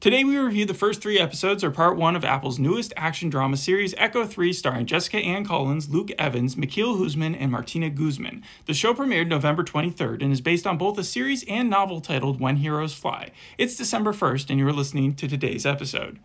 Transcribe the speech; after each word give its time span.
Today 0.00 0.24
we 0.24 0.38
review 0.38 0.64
the 0.64 0.72
first 0.72 1.02
three 1.02 1.18
episodes 1.18 1.62
or 1.62 1.70
part 1.70 1.94
one 1.94 2.16
of 2.16 2.24
Apple's 2.24 2.58
newest 2.58 2.94
action 2.96 3.28
drama 3.28 3.58
series, 3.58 3.94
Echo 3.98 4.24
3, 4.24 4.50
starring 4.50 4.86
Jessica 4.86 5.18
Ann 5.18 5.44
Collins, 5.44 5.90
Luke 5.90 6.10
Evans, 6.18 6.54
Michiel 6.54 6.98
Huisman, 6.98 7.36
and 7.38 7.52
Martina 7.52 7.90
Gusmán. 7.90 8.42
The 8.64 8.72
show 8.72 8.94
premiered 8.94 9.28
November 9.28 9.62
23rd 9.62 10.22
and 10.22 10.32
is 10.32 10.40
based 10.40 10.66
on 10.66 10.78
both 10.78 10.96
a 10.96 11.04
series 11.04 11.44
and 11.46 11.68
novel 11.68 12.00
titled 12.00 12.40
When 12.40 12.56
Heroes 12.56 12.94
Fly. 12.94 13.30
It's 13.58 13.76
December 13.76 14.14
1st, 14.14 14.48
and 14.48 14.58
you're 14.58 14.72
listening 14.72 15.16
to 15.16 15.28
today's 15.28 15.66
episode. 15.66 16.18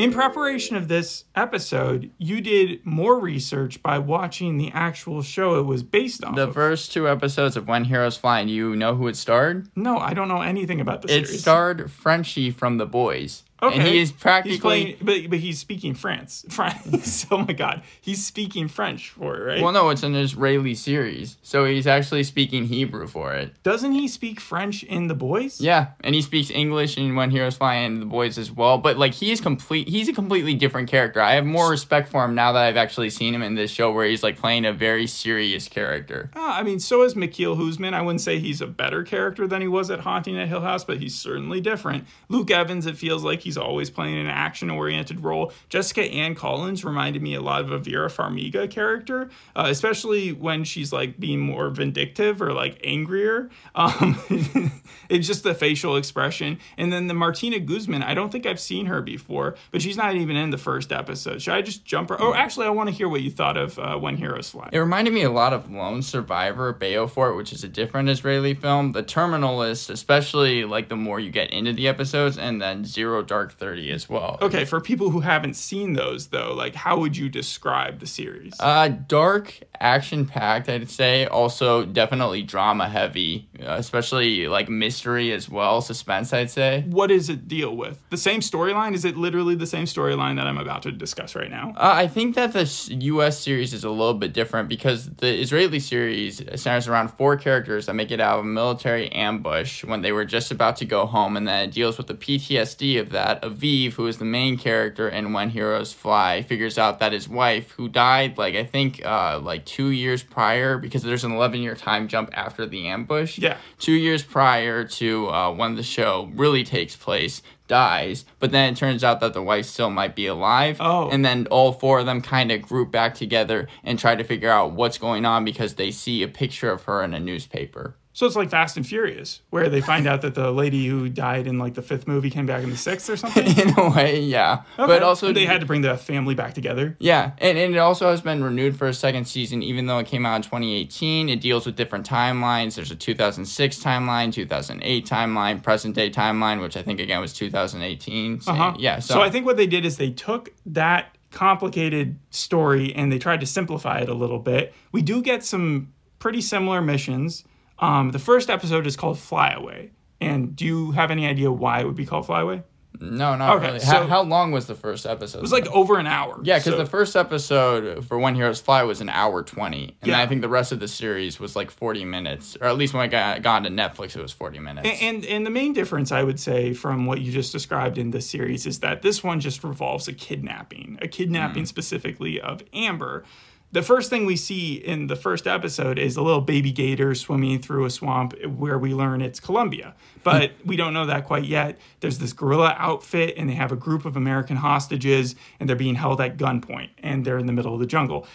In 0.00 0.12
preparation 0.14 0.76
of 0.76 0.88
this 0.88 1.24
episode, 1.34 2.10
you 2.16 2.40
did 2.40 2.80
more 2.86 3.18
research 3.20 3.82
by 3.82 3.98
watching 3.98 4.56
the 4.56 4.70
actual 4.72 5.20
show 5.20 5.58
it 5.58 5.64
was 5.66 5.82
based 5.82 6.24
on. 6.24 6.36
The 6.36 6.50
first 6.50 6.90
two 6.90 7.06
episodes 7.06 7.54
of 7.54 7.68
When 7.68 7.84
Heroes 7.84 8.16
Fly, 8.16 8.42
do 8.44 8.50
you 8.50 8.74
know 8.74 8.94
who 8.94 9.08
it 9.08 9.16
starred? 9.16 9.68
no, 9.76 9.98
I 9.98 10.14
don't 10.14 10.28
know 10.28 10.40
anything 10.40 10.80
about 10.80 11.02
the 11.02 11.08
It 11.14 11.26
series. 11.26 11.42
starred 11.42 11.90
Frenchie 11.90 12.50
from 12.50 12.78
The 12.78 12.86
Boys. 12.86 13.42
Okay. 13.62 13.78
And 13.78 13.88
he 13.88 13.98
is 13.98 14.10
He's 14.10 14.12
practically. 14.12 14.58
playing, 14.58 14.96
but 15.02 15.30
but 15.30 15.38
he's 15.38 15.58
speaking 15.58 15.94
France. 15.94 16.44
France. 16.50 17.26
oh 17.30 17.38
my 17.38 17.52
God, 17.52 17.82
he's 18.00 18.24
speaking 18.24 18.68
French 18.68 19.10
for 19.10 19.36
it, 19.36 19.44
right? 19.44 19.62
well, 19.62 19.72
no, 19.72 19.90
it's 19.90 20.02
an 20.02 20.14
Israeli 20.14 20.74
series. 20.74 21.36
So 21.42 21.64
he's 21.64 21.86
actually 21.86 22.24
speaking 22.24 22.64
Hebrew 22.66 23.06
for 23.06 23.34
it. 23.34 23.62
Doesn't 23.62 23.92
he 23.92 24.08
speak 24.08 24.40
French 24.40 24.82
in 24.82 25.08
The 25.08 25.14
Boys? 25.14 25.60
Yeah, 25.60 25.88
and 26.02 26.14
he 26.14 26.22
speaks 26.22 26.50
English 26.50 26.96
in 26.96 27.14
When 27.14 27.30
Heroes 27.30 27.56
Fly 27.56 27.74
and 27.74 28.00
The 28.00 28.06
Boys 28.06 28.38
as 28.38 28.50
well. 28.50 28.78
But 28.78 28.98
like 28.98 29.14
he 29.14 29.30
is 29.30 29.40
complete 29.40 29.88
he's 29.88 30.08
a 30.08 30.12
completely 30.12 30.54
different 30.54 30.88
character. 30.88 31.20
I 31.20 31.32
have 31.34 31.44
more 31.46 31.70
respect 31.70 32.08
for 32.08 32.24
him 32.24 32.34
now 32.34 32.52
that 32.52 32.64
I've 32.64 32.76
actually 32.76 33.10
seen 33.10 33.34
him 33.34 33.42
in 33.42 33.54
this 33.54 33.70
show 33.70 33.92
where 33.92 34.06
he's 34.06 34.22
like 34.22 34.38
playing 34.38 34.64
a 34.64 34.72
very 34.72 35.06
serious 35.06 35.68
character. 35.68 36.30
Ah, 36.34 36.58
I 36.58 36.62
mean, 36.62 36.80
so 36.80 37.02
is 37.02 37.14
Michiel 37.14 37.56
Huisman. 37.56 37.94
I 37.94 38.02
wouldn't 38.02 38.20
say 38.20 38.38
he's 38.38 38.60
a 38.60 38.66
better 38.66 39.02
character 39.02 39.46
than 39.46 39.60
he 39.60 39.68
was 39.68 39.90
at 39.90 40.00
Haunting 40.00 40.38
at 40.38 40.48
Hill 40.48 40.62
House, 40.62 40.84
but 40.84 40.98
he's 40.98 41.14
certainly 41.14 41.60
different. 41.60 42.06
Luke 42.28 42.50
Evans, 42.50 42.86
it 42.86 42.96
feels 42.96 43.22
like 43.24 43.40
he's 43.50 43.56
always 43.56 43.90
playing 43.90 44.16
an 44.16 44.28
action-oriented 44.28 45.24
role. 45.24 45.52
Jessica 45.68 46.02
Ann 46.02 46.36
Collins 46.36 46.84
reminded 46.84 47.20
me 47.20 47.34
a 47.34 47.40
lot 47.40 47.62
of 47.62 47.72
a 47.72 47.78
Vera 47.78 48.08
Farmiga 48.08 48.70
character, 48.70 49.28
uh, 49.56 49.66
especially 49.68 50.32
when 50.32 50.62
she's 50.62 50.92
like 50.92 51.18
being 51.18 51.40
more 51.40 51.68
vindictive 51.68 52.40
or 52.40 52.52
like 52.52 52.80
angrier. 52.84 53.50
Um, 53.74 54.20
it's 55.08 55.26
just 55.26 55.42
the 55.42 55.52
facial 55.52 55.96
expression. 55.96 56.60
And 56.78 56.92
then 56.92 57.08
the 57.08 57.14
Martina 57.14 57.58
Gusmán, 57.58 58.04
I 58.04 58.14
don't 58.14 58.30
think 58.30 58.46
I've 58.46 58.60
seen 58.60 58.86
her 58.86 59.02
before, 59.02 59.56
but 59.72 59.82
she's 59.82 59.96
not 59.96 60.14
even 60.14 60.36
in 60.36 60.50
the 60.50 60.58
first 60.58 60.92
episode. 60.92 61.42
Should 61.42 61.54
I 61.54 61.62
just 61.62 61.84
jump 61.84 62.10
her? 62.10 62.22
Oh, 62.22 62.34
actually, 62.34 62.66
I 62.66 62.70
want 62.70 62.88
to 62.88 62.94
hear 62.94 63.08
what 63.08 63.22
you 63.22 63.32
thought 63.32 63.56
of 63.56 63.80
uh, 63.80 63.96
When 63.96 64.16
Heroes 64.16 64.50
Fly. 64.50 64.68
It 64.72 64.78
reminded 64.78 65.12
me 65.12 65.24
a 65.24 65.30
lot 65.30 65.52
of 65.52 65.68
Lone 65.68 66.02
Survivor, 66.02 66.72
Beaufort, 66.72 67.36
which 67.36 67.52
is 67.52 67.64
a 67.64 67.68
different 67.68 68.08
Israeli 68.08 68.54
film. 68.54 68.92
The 68.92 69.02
Terminal 69.02 69.56
List, 69.56 69.90
especially 69.90 70.64
like 70.64 70.88
the 70.88 70.96
more 70.96 71.18
you 71.18 71.32
get 71.32 71.50
into 71.50 71.72
the 71.72 71.88
episodes, 71.88 72.38
and 72.38 72.62
then 72.62 72.84
Zero 72.84 73.22
Dark 73.22 73.39
Thirty 73.48 73.90
as 73.90 74.08
well. 74.08 74.38
Okay, 74.42 74.64
for 74.64 74.80
people 74.80 75.10
who 75.10 75.20
haven't 75.20 75.54
seen 75.54 75.94
those 75.94 76.28
though, 76.28 76.52
like 76.54 76.74
how 76.74 76.98
would 76.98 77.16
you 77.16 77.28
describe 77.28 78.00
the 78.00 78.06
series? 78.06 78.54
Uh, 78.60 78.88
dark, 78.88 79.60
action 79.80 80.26
packed, 80.26 80.68
I'd 80.68 80.90
say. 80.90 81.26
Also, 81.26 81.84
definitely 81.84 82.42
drama 82.42 82.88
heavy, 82.88 83.48
uh, 83.60 83.72
especially 83.78 84.46
like 84.46 84.68
mystery 84.68 85.32
as 85.32 85.48
well, 85.48 85.80
suspense, 85.80 86.32
I'd 86.32 86.50
say. 86.50 86.84
what 86.88 87.08
does 87.08 87.28
it 87.28 87.48
deal 87.48 87.74
with? 87.76 88.02
The 88.10 88.16
same 88.16 88.40
storyline? 88.40 88.94
Is 88.94 89.04
it 89.04 89.16
literally 89.16 89.54
the 89.54 89.66
same 89.66 89.86
storyline 89.86 90.36
that 90.36 90.46
I'm 90.46 90.58
about 90.58 90.82
to 90.82 90.92
discuss 90.92 91.34
right 91.34 91.50
now? 91.50 91.72
Uh, 91.76 91.92
I 91.94 92.06
think 92.06 92.34
that 92.34 92.52
the 92.52 92.64
U.S. 93.00 93.40
series 93.40 93.72
is 93.72 93.84
a 93.84 93.90
little 93.90 94.14
bit 94.14 94.32
different 94.32 94.68
because 94.68 95.08
the 95.08 95.40
Israeli 95.40 95.80
series 95.80 96.42
centers 96.60 96.88
around 96.88 97.08
four 97.08 97.36
characters 97.36 97.86
that 97.86 97.94
make 97.94 98.10
it 98.10 98.20
out 98.20 98.40
of 98.40 98.44
a 98.44 98.48
military 98.48 99.10
ambush 99.12 99.84
when 99.84 100.02
they 100.02 100.12
were 100.12 100.24
just 100.24 100.50
about 100.50 100.76
to 100.76 100.84
go 100.84 101.06
home, 101.06 101.36
and 101.36 101.48
then 101.48 101.68
it 101.68 101.72
deals 101.72 101.96
with 101.96 102.06
the 102.06 102.14
PTSD 102.14 103.00
of 103.00 103.10
that. 103.10 103.42
Aviv, 103.42 103.94
who 103.94 104.06
is 104.06 104.18
the 104.18 104.24
main 104.24 104.58
character 104.58 105.08
in 105.08 105.32
When 105.32 105.50
Heroes 105.50 105.92
Fly, 105.92 106.42
figures 106.42 106.78
out 106.78 106.98
that 106.98 107.12
his 107.12 107.28
wife, 107.28 107.70
who 107.72 107.88
died 107.88 108.36
like 108.36 108.54
I 108.54 108.64
think 108.64 109.04
uh, 109.04 109.38
like 109.40 109.64
two 109.70 109.90
years 109.90 110.24
prior, 110.24 110.78
because 110.78 111.04
there's 111.04 111.22
an 111.22 111.30
11 111.30 111.60
year 111.60 111.76
time 111.76 112.08
jump 112.08 112.30
after 112.32 112.66
the 112.66 112.88
ambush. 112.88 113.38
Yeah. 113.38 113.56
Two 113.78 113.92
years 113.92 114.24
prior 114.24 114.84
to 114.84 115.28
uh, 115.28 115.52
when 115.52 115.76
the 115.76 115.84
show 115.84 116.28
really 116.34 116.64
takes 116.64 116.96
place, 116.96 117.40
dies, 117.68 118.24
but 118.40 118.50
then 118.50 118.72
it 118.72 118.76
turns 118.76 119.04
out 119.04 119.20
that 119.20 119.32
the 119.32 119.42
wife 119.42 119.66
still 119.66 119.88
might 119.88 120.16
be 120.16 120.26
alive. 120.26 120.78
Oh. 120.80 121.08
And 121.08 121.24
then 121.24 121.46
all 121.52 121.72
four 121.72 122.00
of 122.00 122.06
them 122.06 122.20
kind 122.20 122.50
of 122.50 122.62
group 122.62 122.90
back 122.90 123.14
together 123.14 123.68
and 123.84 123.96
try 123.96 124.16
to 124.16 124.24
figure 124.24 124.50
out 124.50 124.72
what's 124.72 124.98
going 124.98 125.24
on 125.24 125.44
because 125.44 125.74
they 125.74 125.92
see 125.92 126.24
a 126.24 126.28
picture 126.28 126.72
of 126.72 126.82
her 126.84 127.02
in 127.04 127.14
a 127.14 127.20
newspaper. 127.20 127.94
So 128.12 128.26
it's 128.26 128.34
like 128.34 128.50
Fast 128.50 128.76
and 128.76 128.84
Furious, 128.84 129.40
where 129.50 129.68
they 129.68 129.80
find 129.80 130.08
out 130.08 130.22
that 130.22 130.34
the 130.34 130.50
lady 130.50 130.88
who 130.88 131.08
died 131.08 131.46
in 131.46 131.58
like 131.58 131.74
the 131.74 131.82
fifth 131.82 132.08
movie 132.08 132.28
came 132.28 132.44
back 132.44 132.64
in 132.64 132.70
the 132.70 132.76
sixth 132.76 133.08
or 133.08 133.16
something. 133.16 133.46
in 133.58 133.78
a 133.78 133.88
way, 133.90 134.20
yeah. 134.20 134.62
But 134.76 135.04
also 135.04 135.32
they 135.32 135.46
had 135.46 135.60
to 135.60 135.66
bring 135.66 135.82
the 135.82 135.96
family 135.96 136.34
back 136.34 136.52
together. 136.54 136.96
Yeah, 136.98 137.32
and, 137.38 137.56
and 137.56 137.72
it 137.74 137.78
also 137.78 138.10
has 138.10 138.20
been 138.20 138.42
renewed 138.42 138.76
for 138.76 138.88
a 138.88 138.94
second 138.94 139.26
season, 139.26 139.62
even 139.62 139.86
though 139.86 139.98
it 139.98 140.08
came 140.08 140.26
out 140.26 140.36
in 140.36 140.42
2018. 140.42 141.28
It 141.28 141.40
deals 141.40 141.66
with 141.66 141.76
different 141.76 142.04
timelines. 142.04 142.74
There's 142.74 142.90
a 142.90 142.96
2006 142.96 143.78
timeline, 143.78 144.32
2008 144.32 145.06
timeline, 145.06 145.62
present 145.62 145.94
day 145.94 146.10
timeline, 146.10 146.60
which 146.60 146.76
I 146.76 146.82
think 146.82 146.98
again 146.98 147.20
was 147.20 147.32
2018. 147.32 148.40
So, 148.40 148.52
Uh-huh. 148.52 148.74
Yeah, 148.78 148.98
so, 148.98 149.14
so 149.14 149.20
I 149.20 149.30
think 149.30 149.46
what 149.46 149.56
they 149.56 149.66
did 149.68 149.84
is 149.84 149.98
they 149.98 150.10
took 150.10 150.52
that 150.66 151.16
complicated 151.30 152.18
story 152.30 152.92
and 152.94 153.12
they 153.12 153.18
tried 153.18 153.40
to 153.40 153.46
simplify 153.46 154.00
it 154.00 154.08
a 154.08 154.14
little 154.14 154.40
bit. 154.40 154.74
We 154.90 155.00
do 155.00 155.22
get 155.22 155.44
some 155.44 155.92
pretty 156.18 156.40
similar 156.40 156.82
missions. 156.82 157.44
Um, 157.80 158.10
the 158.12 158.18
first 158.18 158.50
episode 158.50 158.86
is 158.86 158.96
called 158.96 159.18
Flyaway. 159.18 159.90
And 160.20 160.54
do 160.54 160.66
you 160.66 160.90
have 160.92 161.10
any 161.10 161.26
idea 161.26 161.50
why 161.50 161.80
it 161.80 161.86
would 161.86 161.96
be 161.96 162.06
called 162.06 162.26
Flyaway? 162.26 162.62
no, 163.02 163.34
not 163.34 163.56
Okay, 163.56 163.66
really. 163.68 163.78
so- 163.78 163.86
how, 163.86 164.06
how 164.06 164.22
long 164.22 164.52
was 164.52 164.66
the 164.66 164.74
first 164.74 165.06
episode? 165.06 165.38
It 165.38 165.40
was 165.40 165.52
like 165.52 165.66
over 165.68 165.98
an 165.98 166.06
hour. 166.06 166.38
yeah, 166.42 166.58
because 166.58 166.72
So- 166.74 166.76
the 166.78 166.84
first 166.84 167.16
episode 167.16 168.04
for 168.04 168.18
When 168.18 168.34
Heroes 168.34 168.60
Fly 168.60 168.82
was 168.82 169.00
an 169.00 169.08
hour 169.08 169.42
20. 169.42 169.78
And 169.84 169.94
then 170.02 170.08
Yeah. 170.10 170.20
I 170.20 170.26
think 170.26 170.42
the 170.42 170.50
rest 170.50 170.70
of 170.72 170.80
the 170.80 170.88
series 170.88 171.40
was 171.40 171.56
like 171.56 171.70
40 171.70 172.04
minutes. 172.04 172.58
Or 172.60 172.66
at 172.66 172.76
least 172.76 172.92
when 172.92 173.02
I 173.02 173.06
got, 173.06 173.40
got 173.40 173.64
onto 173.64 173.70
Netflix, 173.70 174.16
it 174.16 174.20
was 174.20 174.32
40 174.32 174.58
minutes. 174.58 174.86
And 175.00 175.24
and 175.24 175.46
the 175.46 175.50
main 175.50 175.72
difference 175.72 176.12
I 176.12 176.22
would 176.22 176.38
say 176.38 176.74
from 176.74 177.06
what 177.06 177.22
you 177.22 177.32
just 177.32 177.52
described 177.52 177.96
in 177.96 178.10
this 178.10 178.28
series 178.28 178.66
is 178.66 178.80
that 178.80 179.00
this 179.00 179.24
one 179.24 179.40
just 179.40 179.64
revolves 179.64 180.06
a 180.06 180.12
kidnapping, 180.12 180.98
a 181.00 181.08
kidnapping 181.08 181.64
specifically 181.64 182.38
of 182.38 182.62
Amber. 182.74 183.24
The 183.72 183.82
first 183.82 184.10
thing 184.10 184.26
we 184.26 184.34
see 184.34 184.74
in 184.74 185.06
the 185.06 185.14
first 185.14 185.46
episode 185.46 185.96
is 185.96 186.16
a 186.16 186.22
little 186.22 186.40
baby 186.40 186.72
gator 186.72 187.14
swimming 187.14 187.60
through 187.60 187.84
a 187.84 187.90
swamp 187.90 188.34
where 188.44 188.76
we 188.76 188.92
learn 188.92 189.22
it's 189.22 189.38
Colombia. 189.38 189.94
But 190.24 190.50
hmm. 190.50 190.68
we 190.68 190.76
don't 190.76 190.92
know 190.92 191.06
that 191.06 191.24
quite 191.24 191.44
yet. 191.44 191.78
There's 192.00 192.18
this 192.18 192.32
guerrilla 192.32 192.74
outfit 192.76 193.34
and 193.36 193.48
they 193.48 193.54
have 193.54 193.70
a 193.70 193.76
group 193.76 194.04
of 194.04 194.16
American 194.16 194.56
hostages 194.56 195.36
and 195.60 195.68
they're 195.68 195.76
being 195.76 195.94
held 195.94 196.20
at 196.20 196.36
gunpoint 196.36 196.90
and 196.98 197.24
they're 197.24 197.38
in 197.38 197.46
the 197.46 197.52
middle 197.52 197.72
of 197.72 197.78
the 197.78 197.86
jungle. 197.86 198.26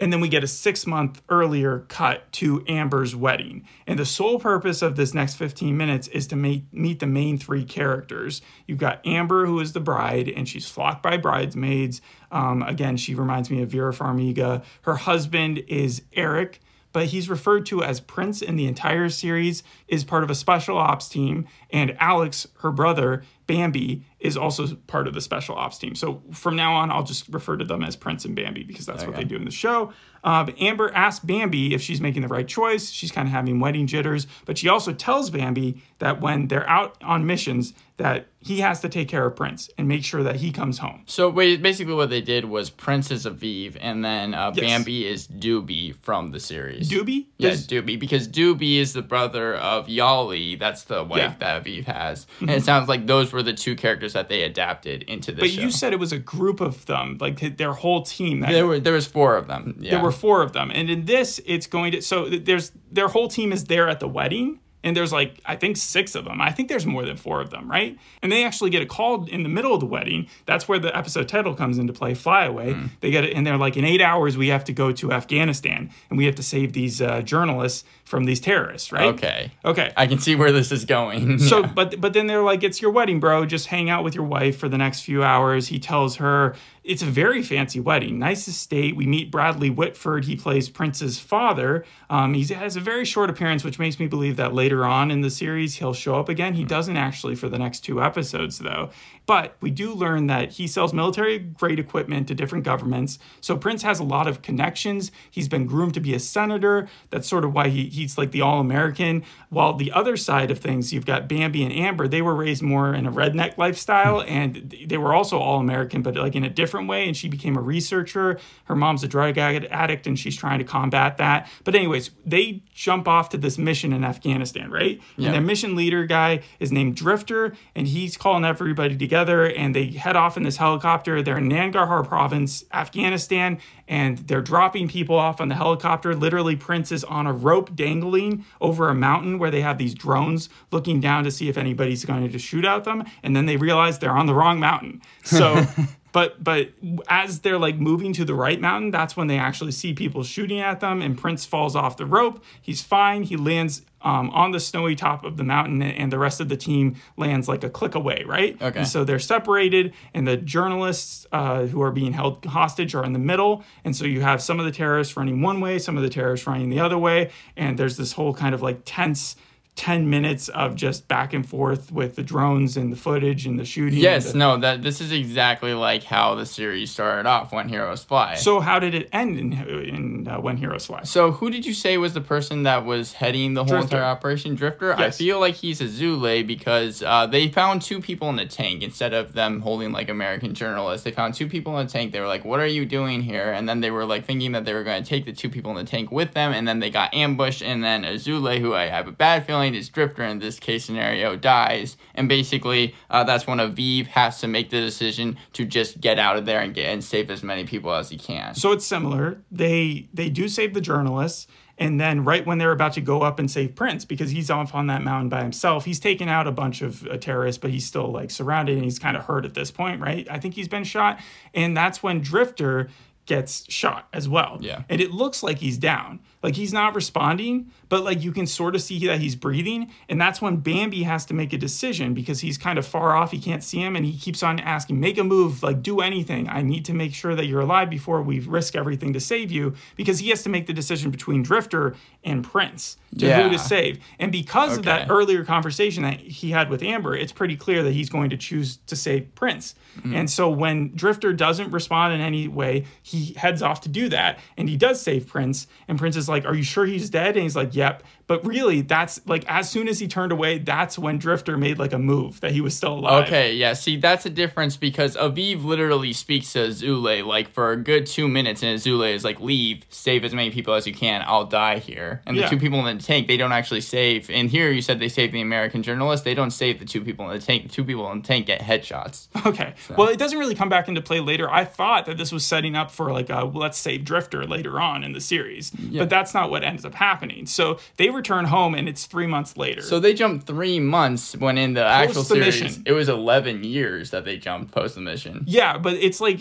And 0.00 0.10
then 0.10 0.20
we 0.20 0.28
get 0.28 0.42
a 0.42 0.48
six 0.48 0.86
month 0.86 1.20
earlier 1.28 1.80
cut 1.88 2.32
to 2.32 2.64
Amber's 2.66 3.14
wedding. 3.14 3.66
And 3.86 3.98
the 3.98 4.06
sole 4.06 4.40
purpose 4.40 4.80
of 4.80 4.96
this 4.96 5.12
next 5.12 5.34
15 5.34 5.76
minutes 5.76 6.08
is 6.08 6.26
to 6.28 6.36
meet, 6.36 6.64
meet 6.72 7.00
the 7.00 7.06
main 7.06 7.36
three 7.38 7.64
characters. 7.64 8.40
You've 8.66 8.78
got 8.78 9.06
Amber, 9.06 9.44
who 9.44 9.60
is 9.60 9.74
the 9.74 9.80
bride, 9.80 10.28
and 10.28 10.48
she's 10.48 10.68
flocked 10.68 11.02
by 11.02 11.18
bridesmaids. 11.18 12.00
Um, 12.32 12.62
again, 12.62 12.96
she 12.96 13.14
reminds 13.14 13.50
me 13.50 13.62
of 13.62 13.70
Vera 13.70 13.92
Farmiga. 13.92 14.64
Her 14.82 14.94
husband 14.94 15.58
is 15.68 16.02
Eric, 16.14 16.60
but 16.92 17.06
he's 17.06 17.28
referred 17.28 17.66
to 17.66 17.82
as 17.82 18.00
Prince 18.00 18.42
in 18.42 18.56
the 18.56 18.66
entire 18.66 19.08
series, 19.08 19.62
is 19.88 20.04
part 20.04 20.24
of 20.24 20.30
a 20.30 20.34
special 20.34 20.76
ops 20.76 21.08
team. 21.08 21.46
And 21.70 21.96
Alex, 22.00 22.46
her 22.58 22.72
brother, 22.72 23.22
Bambi, 23.46 24.04
is 24.18 24.36
also 24.36 24.74
part 24.86 25.06
of 25.06 25.14
the 25.14 25.20
special 25.20 25.54
ops 25.56 25.78
team. 25.78 25.94
So 25.94 26.22
from 26.32 26.56
now 26.56 26.74
on, 26.74 26.90
I'll 26.90 27.02
just 27.02 27.28
refer 27.28 27.56
to 27.56 27.64
them 27.64 27.82
as 27.82 27.96
Prince 27.96 28.24
and 28.24 28.36
Bambi 28.36 28.64
because 28.64 28.86
that's 28.86 29.04
what 29.04 29.16
they 29.16 29.24
do 29.24 29.36
in 29.36 29.44
the 29.44 29.50
show. 29.50 29.92
Um, 30.22 30.54
Amber 30.60 30.92
asks 30.94 31.24
Bambi 31.24 31.74
if 31.74 31.80
she's 31.80 32.00
making 32.00 32.22
the 32.22 32.28
right 32.28 32.46
choice. 32.46 32.90
She's 32.90 33.10
kind 33.10 33.26
of 33.26 33.32
having 33.32 33.58
wedding 33.58 33.86
jitters, 33.86 34.26
but 34.44 34.58
she 34.58 34.68
also 34.68 34.92
tells 34.92 35.30
Bambi 35.30 35.82
that 35.98 36.20
when 36.20 36.48
they're 36.48 36.68
out 36.68 36.96
on 37.02 37.26
missions, 37.26 37.72
that 38.00 38.26
he 38.38 38.60
has 38.60 38.80
to 38.80 38.88
take 38.88 39.08
care 39.08 39.26
of 39.26 39.36
Prince 39.36 39.68
and 39.76 39.86
make 39.86 40.02
sure 40.02 40.22
that 40.22 40.36
he 40.36 40.50
comes 40.50 40.78
home. 40.78 41.02
So 41.06 41.30
basically, 41.30 41.92
what 41.92 42.08
they 42.08 42.22
did 42.22 42.46
was 42.46 42.70
Prince 42.70 43.10
is 43.10 43.26
Aviv, 43.26 43.76
and 43.80 44.02
then 44.04 44.32
uh, 44.34 44.52
Yes. 44.54 44.64
Bambi 44.66 45.06
is 45.06 45.28
Doobie 45.28 45.94
from 45.96 46.30
the 46.30 46.40
series. 46.40 46.88
Doobie? 46.90 47.26
Yes, 47.36 47.60
Is- 47.60 47.66
Doobie, 47.68 47.98
because 48.00 48.26
Doobie 48.26 48.78
is 48.78 48.94
the 48.94 49.02
brother 49.02 49.54
of 49.56 49.86
Yali. 49.88 50.58
That's 50.58 50.84
the 50.84 51.04
wife 51.04 51.18
Yeah. 51.18 51.28
Mm-hmm. 51.28 51.38
that 51.40 51.64
Aviv 51.64 51.84
has, 51.84 52.26
and 52.40 52.50
it 52.50 52.64
sounds 52.64 52.88
like 52.88 53.06
those 53.06 53.30
were 53.32 53.42
the 53.42 53.52
two 53.52 53.76
characters 53.76 54.14
that 54.14 54.28
they 54.30 54.42
adapted 54.42 55.02
into 55.04 55.32
the 55.32 55.40
But 55.42 55.50
show. 55.50 55.60
you 55.60 55.70
said 55.70 55.92
it 55.92 55.98
was 56.00 56.12
a 56.12 56.18
group 56.18 56.60
of 56.60 56.86
them, 56.86 57.18
like 57.20 57.56
their 57.58 57.72
whole 57.74 58.02
team. 58.02 58.40
That 58.40 58.52
there 58.52 58.66
were 58.66 58.80
there 58.80 58.94
was 58.94 59.06
four 59.06 59.36
of 59.36 59.46
them. 59.48 59.76
Yeah. 59.78 59.90
There 59.92 60.00
were 60.02 60.12
four 60.12 60.42
of 60.42 60.52
them, 60.52 60.70
and 60.74 60.88
in 60.88 61.04
this, 61.04 61.40
it's 61.44 61.66
going 61.66 61.92
to. 61.92 62.00
So 62.00 62.28
there's 62.30 62.72
their 62.90 63.08
whole 63.08 63.28
team 63.28 63.52
is 63.52 63.64
there 63.66 63.88
at 63.88 64.00
the 64.00 64.08
wedding, 64.08 64.60
and 64.82 64.96
there's 64.96 65.12
like 65.12 65.40
I 65.44 65.56
think 65.56 65.76
six 65.76 66.14
of 66.14 66.24
them. 66.24 66.40
I 66.40 66.50
think 66.52 66.68
there's 66.68 66.86
more 66.86 67.04
than 67.04 67.16
four 67.16 67.40
of 67.40 67.50
them, 67.50 67.70
right? 67.70 67.98
And 68.22 68.30
they 68.32 68.44
actually 68.44 68.70
get 68.70 68.82
a 68.82 68.86
call 68.86 69.24
in 69.26 69.42
the 69.42 69.48
middle 69.48 69.74
of 69.74 69.80
the 69.80 69.86
wedding. 69.86 70.26
That's 70.46 70.68
where 70.68 70.78
the 70.78 70.96
episode 70.96 71.28
title 71.28 71.54
comes 71.54 71.78
into 71.78 71.92
play. 71.92 72.14
Fly 72.14 72.44
away. 72.44 72.72
Hmm. 72.74 72.86
They 73.00 73.10
get 73.10 73.24
it, 73.24 73.34
and 73.34 73.46
they're 73.46 73.56
like, 73.58 73.76
in 73.76 73.84
eight 73.84 74.00
hours 74.00 74.36
we 74.36 74.48
have 74.48 74.64
to 74.64 74.72
go 74.72 74.92
to 74.92 75.12
Afghanistan, 75.12 75.90
and 76.08 76.18
we 76.18 76.24
have 76.26 76.34
to 76.36 76.42
save 76.42 76.72
these 76.72 77.00
uh, 77.02 77.22
journalists 77.22 77.84
from 78.04 78.24
these 78.24 78.40
terrorists, 78.40 78.90
right? 78.92 79.14
Okay. 79.14 79.52
Okay. 79.64 79.92
I 79.96 80.06
can 80.06 80.18
see 80.18 80.34
where 80.34 80.52
this 80.52 80.72
is 80.72 80.84
going. 80.84 81.38
So, 81.50 81.60
Yeah. 81.60 81.72
but 81.74 82.00
but 82.00 82.12
then 82.12 82.26
they're 82.26 82.42
like, 82.42 82.62
it's 82.62 82.80
your 82.82 82.90
wedding, 82.90 83.20
bro. 83.20 83.44
Just 83.46 83.66
hang 83.66 83.90
out 83.90 84.04
with 84.04 84.14
your 84.14 84.24
wife 84.24 84.56
for 84.58 84.68
the 84.68 84.78
next 84.78 85.02
few 85.02 85.22
hours. 85.22 85.68
He 85.68 85.78
tells 85.78 86.16
her 86.16 86.54
it's 86.82 87.02
a 87.02 87.06
very 87.06 87.42
fancy 87.42 87.78
wedding, 87.78 88.18
nice 88.18 88.48
estate. 88.48 88.96
We 88.96 89.06
meet 89.06 89.30
Bradley 89.30 89.68
Whitford. 89.68 90.24
He 90.24 90.34
plays 90.34 90.68
Prince's 90.68 91.18
father. 91.18 91.84
Um, 92.08 92.34
he 92.34 92.44
has 92.54 92.76
a 92.76 92.80
very 92.80 93.04
short 93.04 93.28
appearance, 93.28 93.64
which 93.64 93.78
makes 93.78 93.98
me 93.98 94.06
believe 94.06 94.36
that 94.36 94.54
later 94.54 94.86
on 94.86 95.10
in 95.10 95.20
the 95.20 95.30
series 95.30 95.76
he'll 95.76 95.92
show 95.92 96.18
up 96.18 96.28
again. 96.28 96.54
He 96.54 96.64
doesn't 96.64 96.96
actually 96.96 97.34
for 97.34 97.48
the 97.48 97.58
next 97.58 97.80
two 97.80 98.02
episodes, 98.02 98.58
though. 98.58 98.90
But 99.30 99.54
we 99.60 99.70
do 99.70 99.94
learn 99.94 100.26
that 100.26 100.54
he 100.54 100.66
sells 100.66 100.92
military 100.92 101.38
grade 101.38 101.78
equipment 101.78 102.26
to 102.26 102.34
different 102.34 102.64
governments. 102.64 103.20
So 103.40 103.56
Prince 103.56 103.82
has 103.84 104.00
a 104.00 104.02
lot 104.02 104.26
of 104.26 104.42
connections. 104.42 105.12
He's 105.30 105.46
been 105.46 105.66
groomed 105.66 105.94
to 105.94 106.00
be 106.00 106.14
a 106.14 106.18
senator. 106.18 106.88
That's 107.10 107.28
sort 107.28 107.44
of 107.44 107.54
why 107.54 107.68
he, 107.68 107.84
he's 107.84 108.18
like 108.18 108.32
the 108.32 108.40
all 108.40 108.58
American. 108.58 109.22
While 109.48 109.74
the 109.74 109.92
other 109.92 110.16
side 110.16 110.50
of 110.50 110.58
things, 110.58 110.92
you've 110.92 111.06
got 111.06 111.28
Bambi 111.28 111.62
and 111.62 111.72
Amber. 111.72 112.08
They 112.08 112.22
were 112.22 112.34
raised 112.34 112.60
more 112.60 112.92
in 112.92 113.06
a 113.06 113.12
redneck 113.12 113.56
lifestyle 113.56 114.20
hmm. 114.20 114.28
and 114.28 114.74
they 114.84 114.98
were 114.98 115.14
also 115.14 115.38
all 115.38 115.60
American, 115.60 116.02
but 116.02 116.16
like 116.16 116.34
in 116.34 116.42
a 116.42 116.50
different 116.50 116.88
way. 116.88 117.06
And 117.06 117.16
she 117.16 117.28
became 117.28 117.56
a 117.56 117.62
researcher. 117.62 118.40
Her 118.64 118.74
mom's 118.74 119.04
a 119.04 119.06
drug 119.06 119.38
addict 119.38 120.08
and 120.08 120.18
she's 120.18 120.36
trying 120.36 120.58
to 120.58 120.64
combat 120.64 121.18
that. 121.18 121.48
But, 121.62 121.76
anyways, 121.76 122.10
they 122.26 122.64
jump 122.74 123.06
off 123.06 123.28
to 123.28 123.38
this 123.38 123.58
mission 123.58 123.92
in 123.92 124.02
Afghanistan, 124.02 124.72
right? 124.72 125.00
Yeah. 125.16 125.26
And 125.26 125.34
their 125.36 125.40
mission 125.40 125.76
leader 125.76 126.04
guy 126.04 126.40
is 126.58 126.72
named 126.72 126.96
Drifter, 126.96 127.54
and 127.76 127.86
he's 127.86 128.16
calling 128.16 128.44
everybody 128.44 128.96
together. 128.96 129.19
And 129.28 129.74
they 129.74 129.86
head 129.86 130.16
off 130.16 130.36
in 130.36 130.42
this 130.42 130.56
helicopter. 130.56 131.22
They're 131.22 131.38
in 131.38 131.48
Nangarhar 131.48 132.06
province, 132.06 132.64
Afghanistan, 132.72 133.58
and 133.88 134.18
they're 134.18 134.40
dropping 134.40 134.88
people 134.88 135.16
off 135.16 135.40
on 135.40 135.48
the 135.48 135.54
helicopter. 135.54 136.14
Literally, 136.14 136.56
Prince 136.56 136.92
is 136.92 137.04
on 137.04 137.26
a 137.26 137.32
rope 137.32 137.74
dangling 137.74 138.44
over 138.60 138.88
a 138.88 138.94
mountain 138.94 139.38
where 139.38 139.50
they 139.50 139.60
have 139.60 139.78
these 139.78 139.94
drones 139.94 140.48
looking 140.70 141.00
down 141.00 141.24
to 141.24 141.30
see 141.30 141.48
if 141.48 141.58
anybody's 141.58 142.04
going 142.04 142.30
to 142.30 142.38
shoot 142.38 142.64
at 142.64 142.84
them. 142.84 143.04
And 143.22 143.34
then 143.34 143.46
they 143.46 143.56
realize 143.56 143.98
they're 143.98 144.16
on 144.16 144.26
the 144.26 144.34
wrong 144.34 144.60
mountain. 144.60 145.02
So. 145.22 145.64
But 146.12 146.42
but 146.42 146.70
as 147.08 147.40
they're 147.40 147.58
like 147.58 147.76
moving 147.76 148.12
to 148.14 148.24
the 148.24 148.34
right 148.34 148.60
mountain, 148.60 148.90
that's 148.90 149.16
when 149.16 149.26
they 149.26 149.38
actually 149.38 149.72
see 149.72 149.94
people 149.94 150.22
shooting 150.22 150.60
at 150.60 150.80
them, 150.80 151.02
and 151.02 151.16
Prince 151.16 151.44
falls 151.44 151.76
off 151.76 151.96
the 151.96 152.06
rope. 152.06 152.42
He's 152.60 152.82
fine. 152.82 153.22
He 153.22 153.36
lands 153.36 153.82
um, 154.02 154.30
on 154.30 154.50
the 154.52 154.60
snowy 154.60 154.96
top 154.96 155.24
of 155.24 155.36
the 155.36 155.44
mountain, 155.44 155.82
and 155.82 156.10
the 156.10 156.18
rest 156.18 156.40
of 156.40 156.48
the 156.48 156.56
team 156.56 156.96
lands 157.16 157.48
like 157.48 157.62
a 157.62 157.70
click 157.70 157.94
away, 157.94 158.24
right? 158.26 158.60
Okay. 158.60 158.80
And 158.80 158.88
so 158.88 159.04
they're 159.04 159.18
separated, 159.18 159.92
and 160.14 160.26
the 160.26 160.36
journalists 160.36 161.26
uh, 161.32 161.66
who 161.66 161.82
are 161.82 161.92
being 161.92 162.12
held 162.12 162.44
hostage 162.46 162.94
are 162.94 163.04
in 163.04 163.12
the 163.12 163.18
middle. 163.18 163.62
And 163.84 163.94
so 163.94 164.04
you 164.04 164.22
have 164.22 164.42
some 164.42 164.58
of 164.58 164.66
the 164.66 164.72
terrorists 164.72 165.16
running 165.16 165.42
one 165.42 165.60
way, 165.60 165.78
some 165.78 165.96
of 165.96 166.02
the 166.02 166.08
terrorists 166.08 166.46
running 166.46 166.70
the 166.70 166.80
other 166.80 166.98
way, 166.98 167.30
and 167.56 167.78
there's 167.78 167.96
this 167.96 168.12
whole 168.12 168.34
kind 168.34 168.54
of 168.54 168.62
like 168.62 168.82
tense. 168.84 169.36
10 169.80 170.10
minutes 170.10 170.50
of 170.50 170.74
just 170.76 171.08
back 171.08 171.32
and 171.32 171.48
forth 171.48 171.90
with 171.90 172.14
the 172.14 172.22
drones 172.22 172.76
and 172.76 172.92
the 172.92 172.96
footage 172.96 173.46
and 173.46 173.58
the 173.58 173.64
shooting. 173.64 173.98
yes, 173.98 174.32
The- 174.32 174.38
no, 174.38 174.58
that 174.58 174.82
this 174.82 175.00
is 175.00 175.10
exactly 175.10 175.72
like 175.72 176.04
how 176.04 176.34
the 176.34 176.44
series 176.44 176.90
started 176.90 177.26
off 177.26 177.50
when 177.50 177.70
Heroes 177.70 178.04
Fly. 178.04 178.34
So 178.34 178.60
how 178.60 178.78
did 178.78 178.94
it 178.94 179.08
end 179.10 179.38
in, 179.38 179.52
in 179.54 180.28
uh, 180.28 180.38
When 180.38 180.58
Heroes 180.58 180.84
Fly? 180.84 181.04
So 181.04 181.32
who 181.32 181.48
did 181.48 181.64
you 181.64 181.72
say 181.72 181.96
was 181.96 182.12
the 182.12 182.20
person 182.20 182.64
that 182.64 182.84
was 182.84 183.14
heading 183.14 183.54
the 183.54 183.64
whole 183.64 183.78
Drifter. 183.78 183.96
entire 183.96 184.10
operation? 184.10 184.54
Drifter. 184.54 184.92
I 184.92 185.10
feel 185.12 185.40
like 185.40 185.54
he's 185.54 185.80
a 185.80 185.86
Zule 185.86 186.46
because 186.46 187.02
uh, 187.02 187.26
they 187.26 187.48
found 187.48 187.80
two 187.80 188.02
people 188.02 188.28
in 188.28 188.36
the 188.36 188.44
tank 188.44 188.82
instead 188.82 189.14
of 189.14 189.32
them 189.32 189.62
holding 189.62 189.92
like 189.92 190.10
American 190.10 190.52
journalists. 190.52 191.04
They 191.04 191.10
found 191.10 191.32
two 191.32 191.46
people 191.48 191.78
in 191.78 191.86
the 191.86 191.92
tank. 191.92 192.12
They 192.12 192.20
were 192.20 192.26
like, 192.26 192.44
"What 192.44 192.60
are 192.60 192.66
you 192.66 192.84
doing 192.84 193.22
here?" 193.22 193.50
And 193.50 193.66
then 193.66 193.80
they 193.80 193.90
were 193.90 194.04
like 194.04 194.26
thinking 194.26 194.52
that 194.52 194.66
they 194.66 194.74
were 194.74 194.84
going 194.84 195.02
to 195.02 195.08
take 195.08 195.24
the 195.24 195.32
two 195.32 195.48
people 195.48 195.70
in 195.70 195.78
the 195.82 195.90
tank 195.90 196.12
with 196.12 196.34
them, 196.34 196.52
and 196.52 196.68
then 196.68 196.80
they 196.80 196.90
got 196.90 197.14
ambushed. 197.14 197.62
And 197.62 197.82
then 197.82 198.02
Azule, 198.02 198.58
who 198.60 198.74
I 198.74 198.86
have 198.86 199.08
a 199.08 199.12
bad 199.12 199.46
feeling 199.46 199.69
is 199.74 199.88
Drifter 199.88 200.22
in 200.22 200.38
this 200.38 200.58
case 200.58 200.84
scenario, 200.84 201.36
dies. 201.36 201.96
And 202.14 202.28
basically, 202.28 202.94
uh, 203.08 203.24
that's 203.24 203.46
when 203.46 203.58
Aviv 203.58 204.06
has 204.08 204.40
to 204.40 204.48
make 204.48 204.70
the 204.70 204.80
decision 204.80 205.36
to 205.54 205.64
just 205.64 206.00
get 206.00 206.18
out 206.18 206.36
of 206.36 206.46
there 206.46 206.60
and 206.60 206.74
get 206.74 206.86
and 206.86 207.02
save 207.02 207.30
as 207.30 207.42
many 207.42 207.64
people 207.64 207.92
as 207.92 208.10
he 208.10 208.18
can. 208.18 208.54
So 208.54 208.72
it's 208.72 208.86
similar. 208.86 209.42
They 209.50 210.08
they 210.12 210.28
do 210.30 210.48
save 210.48 210.74
the 210.74 210.80
journalists, 210.80 211.46
and 211.78 212.00
then 212.00 212.24
right 212.24 212.44
when 212.44 212.58
they're 212.58 212.72
about 212.72 212.92
to 212.94 213.00
go 213.00 213.22
up 213.22 213.38
and 213.38 213.50
save 213.50 213.74
Prince, 213.74 214.04
because 214.04 214.30
he's 214.30 214.50
off 214.50 214.74
on 214.74 214.86
that 214.88 215.02
mountain 215.02 215.28
by 215.28 215.42
himself, 215.42 215.84
he's 215.84 216.00
taken 216.00 216.28
out 216.28 216.46
a 216.46 216.52
bunch 216.52 216.82
of 216.82 217.06
uh, 217.06 217.16
terrorists, 217.16 217.58
but 217.58 217.70
he's 217.70 217.86
still 217.86 218.10
like 218.10 218.30
surrounded 218.30 218.76
and 218.76 218.84
he's 218.84 218.98
kind 218.98 219.16
of 219.16 219.24
hurt 219.24 219.44
at 219.44 219.54
this 219.54 219.70
point, 219.70 220.00
right? 220.00 220.26
I 220.30 220.38
think 220.38 220.54
he's 220.54 220.68
been 220.68 220.84
shot, 220.84 221.20
and 221.54 221.76
that's 221.76 222.02
when 222.02 222.20
Drifter 222.20 222.90
gets 223.30 223.64
shot 223.72 224.08
as 224.12 224.28
well. 224.28 224.58
Yeah. 224.60 224.82
And 224.88 225.00
it 225.00 225.12
looks 225.12 225.40
like 225.40 225.58
he's 225.58 225.78
down. 225.78 226.18
Like 226.42 226.56
he's 226.56 226.72
not 226.72 226.96
responding, 226.96 227.70
but 227.88 228.02
like 228.02 228.24
you 228.24 228.32
can 228.32 228.46
sort 228.46 228.74
of 228.74 228.82
see 228.82 229.06
that 229.06 229.20
he's 229.20 229.36
breathing. 229.36 229.92
And 230.08 230.20
that's 230.20 230.42
when 230.42 230.56
Bambi 230.56 231.04
has 231.04 231.24
to 231.26 231.34
make 231.34 231.52
a 231.52 231.58
decision 231.58 232.12
because 232.12 232.40
he's 232.40 232.58
kind 232.58 232.76
of 232.76 232.84
far 232.86 233.14
off. 233.14 233.30
He 233.30 233.38
can't 233.38 233.62
see 233.62 233.78
him. 233.78 233.94
And 233.94 234.04
he 234.04 234.16
keeps 234.18 234.42
on 234.42 234.58
asking, 234.58 234.98
make 234.98 235.16
a 235.18 235.22
move, 235.22 235.62
like 235.62 235.80
do 235.80 236.00
anything. 236.00 236.48
I 236.48 236.62
need 236.62 236.84
to 236.86 236.92
make 236.94 237.14
sure 237.14 237.36
that 237.36 237.46
you're 237.46 237.60
alive 237.60 237.88
before 237.88 238.20
we 238.22 238.40
risk 238.40 238.74
everything 238.74 239.12
to 239.12 239.20
save 239.20 239.52
you 239.52 239.74
because 239.96 240.18
he 240.18 240.30
has 240.30 240.42
to 240.42 240.48
make 240.48 240.66
the 240.66 240.72
decision 240.72 241.12
between 241.12 241.44
Drifter 241.44 241.94
and 242.24 242.42
Prince 242.42 242.96
to 243.18 243.26
Yeah. 243.26 243.42
who 243.42 243.50
to 243.50 243.58
save. 243.58 243.98
And 244.18 244.32
because 244.32 244.76
of 244.78 244.84
that 244.86 245.08
earlier 245.10 245.44
conversation 245.44 246.02
that 246.02 246.20
he 246.20 246.50
had 246.50 246.68
with 246.70 246.82
Amber, 246.82 247.14
it's 247.14 247.32
pretty 247.32 247.56
clear 247.56 247.82
that 247.84 247.92
he's 247.92 248.08
going 248.10 248.30
to 248.30 248.36
choose 248.36 248.78
to 248.86 248.96
save 248.96 249.34
Prince. 249.34 249.74
Mm. 250.00 250.14
And 250.14 250.30
so 250.30 250.48
when 250.48 250.92
Drifter 250.96 251.32
doesn't 251.34 251.70
respond 251.70 252.14
in 252.14 252.20
any 252.20 252.48
way, 252.48 252.86
he 253.02 253.19
heads 253.34 253.62
off 253.62 253.82
to 253.82 253.88
do 253.88 254.08
that 254.08 254.38
and 254.56 254.68
he 254.68 254.76
does 254.76 255.00
save 255.00 255.26
Prince. 255.26 255.66
And 255.88 255.98
Prince 255.98 256.16
is 256.16 256.28
like, 256.28 256.44
Are 256.44 256.54
you 256.54 256.62
sure 256.62 256.86
he's 256.86 257.10
dead? 257.10 257.36
And 257.36 257.42
he's 257.42 257.56
like, 257.56 257.74
Yep. 257.74 258.02
But 258.30 258.46
really, 258.46 258.82
that's 258.82 259.20
like 259.26 259.44
as 259.48 259.68
soon 259.68 259.88
as 259.88 259.98
he 259.98 260.06
turned 260.06 260.30
away, 260.30 260.58
that's 260.58 260.96
when 260.96 261.18
Drifter 261.18 261.56
made 261.58 261.80
like 261.80 261.92
a 261.92 261.98
move 261.98 262.38
that 262.42 262.52
he 262.52 262.60
was 262.60 262.76
still 262.76 262.94
alive. 263.00 263.26
Okay, 263.26 263.54
yeah. 263.54 263.72
See, 263.72 263.96
that's 263.96 264.24
a 264.24 264.30
difference 264.30 264.76
because 264.76 265.16
Aviv 265.16 265.64
literally 265.64 266.12
speaks 266.12 266.52
to 266.52 266.68
Azule 266.68 267.26
like 267.26 267.48
for 267.50 267.72
a 267.72 267.76
good 267.76 268.06
two 268.06 268.28
minutes, 268.28 268.62
and 268.62 268.78
Azule 268.78 269.12
is 269.12 269.24
like, 269.24 269.40
"Leave, 269.40 269.82
save 269.88 270.24
as 270.24 270.32
many 270.32 270.52
people 270.52 270.74
as 270.74 270.86
you 270.86 270.94
can. 270.94 271.24
I'll 271.26 271.44
die 271.44 271.78
here." 271.78 272.22
And 272.24 272.36
Yeah. 272.36 272.44
the 272.44 272.50
two 272.50 272.60
people 272.60 272.86
in 272.86 272.98
the 272.98 273.02
tank, 273.02 273.26
they 273.26 273.36
don't 273.36 273.50
actually 273.50 273.80
save. 273.80 274.30
And 274.30 274.48
here 274.48 274.70
you 274.70 274.80
said 274.80 275.00
they 275.00 275.08
saved 275.08 275.32
the 275.34 275.40
American 275.40 275.82
journalist. 275.82 276.22
They 276.22 276.34
don't 276.34 276.52
save 276.52 276.78
the 276.78 276.84
two 276.84 277.00
people 277.00 277.28
in 277.28 277.36
the 277.36 277.44
tank. 277.44 277.64
The 277.64 277.68
two 277.68 277.82
people 277.82 278.08
in 278.12 278.22
the 278.22 278.28
tank 278.28 278.46
get 278.46 278.60
headshots. 278.60 279.26
Okay. 279.44 279.74
Well, 279.96 280.06
it 280.06 280.20
doesn't 280.20 280.38
really 280.38 280.54
come 280.54 280.68
back 280.68 280.86
into 280.86 281.00
play 281.00 281.18
later. 281.18 281.50
I 281.50 281.64
thought 281.64 282.06
that 282.06 282.16
this 282.16 282.30
was 282.30 282.46
setting 282.46 282.76
up 282.76 282.92
for 282.92 283.10
like 283.12 283.28
a 283.28 283.42
let's 283.52 283.76
save 283.78 284.04
Drifter 284.04 284.46
later 284.46 284.78
on 284.80 285.02
in 285.02 285.14
the 285.14 285.20
series, 285.20 285.70
but 285.70 286.08
that's 286.08 286.32
not 286.32 286.48
what 286.48 286.62
ends 286.62 286.84
up 286.84 286.94
happening. 286.94 287.46
So 287.46 287.80
they 287.96 288.08
return 288.20 288.44
home 288.46 288.74
and 288.78 288.88
it's 288.88 289.06
three 289.06 289.26
months 289.26 289.56
later. 289.56 289.82
So 289.82 289.98
they 290.00 290.14
jumped 290.14 290.46
three 290.46 290.78
months 290.80 291.36
when 291.36 291.56
in 291.58 291.74
the 291.74 291.84
actual 291.84 292.22
the 292.22 292.34
series 292.34 292.60
mission. 292.62 292.82
it 292.86 292.92
was 292.92 293.08
eleven 293.08 293.64
years 293.64 294.10
that 294.10 294.24
they 294.24 294.36
jumped 294.36 294.72
post 294.72 294.94
the 294.94 295.00
mission. 295.00 295.44
Yeah, 295.46 295.78
but 295.78 295.94
it's 295.94 296.20
like 296.20 296.38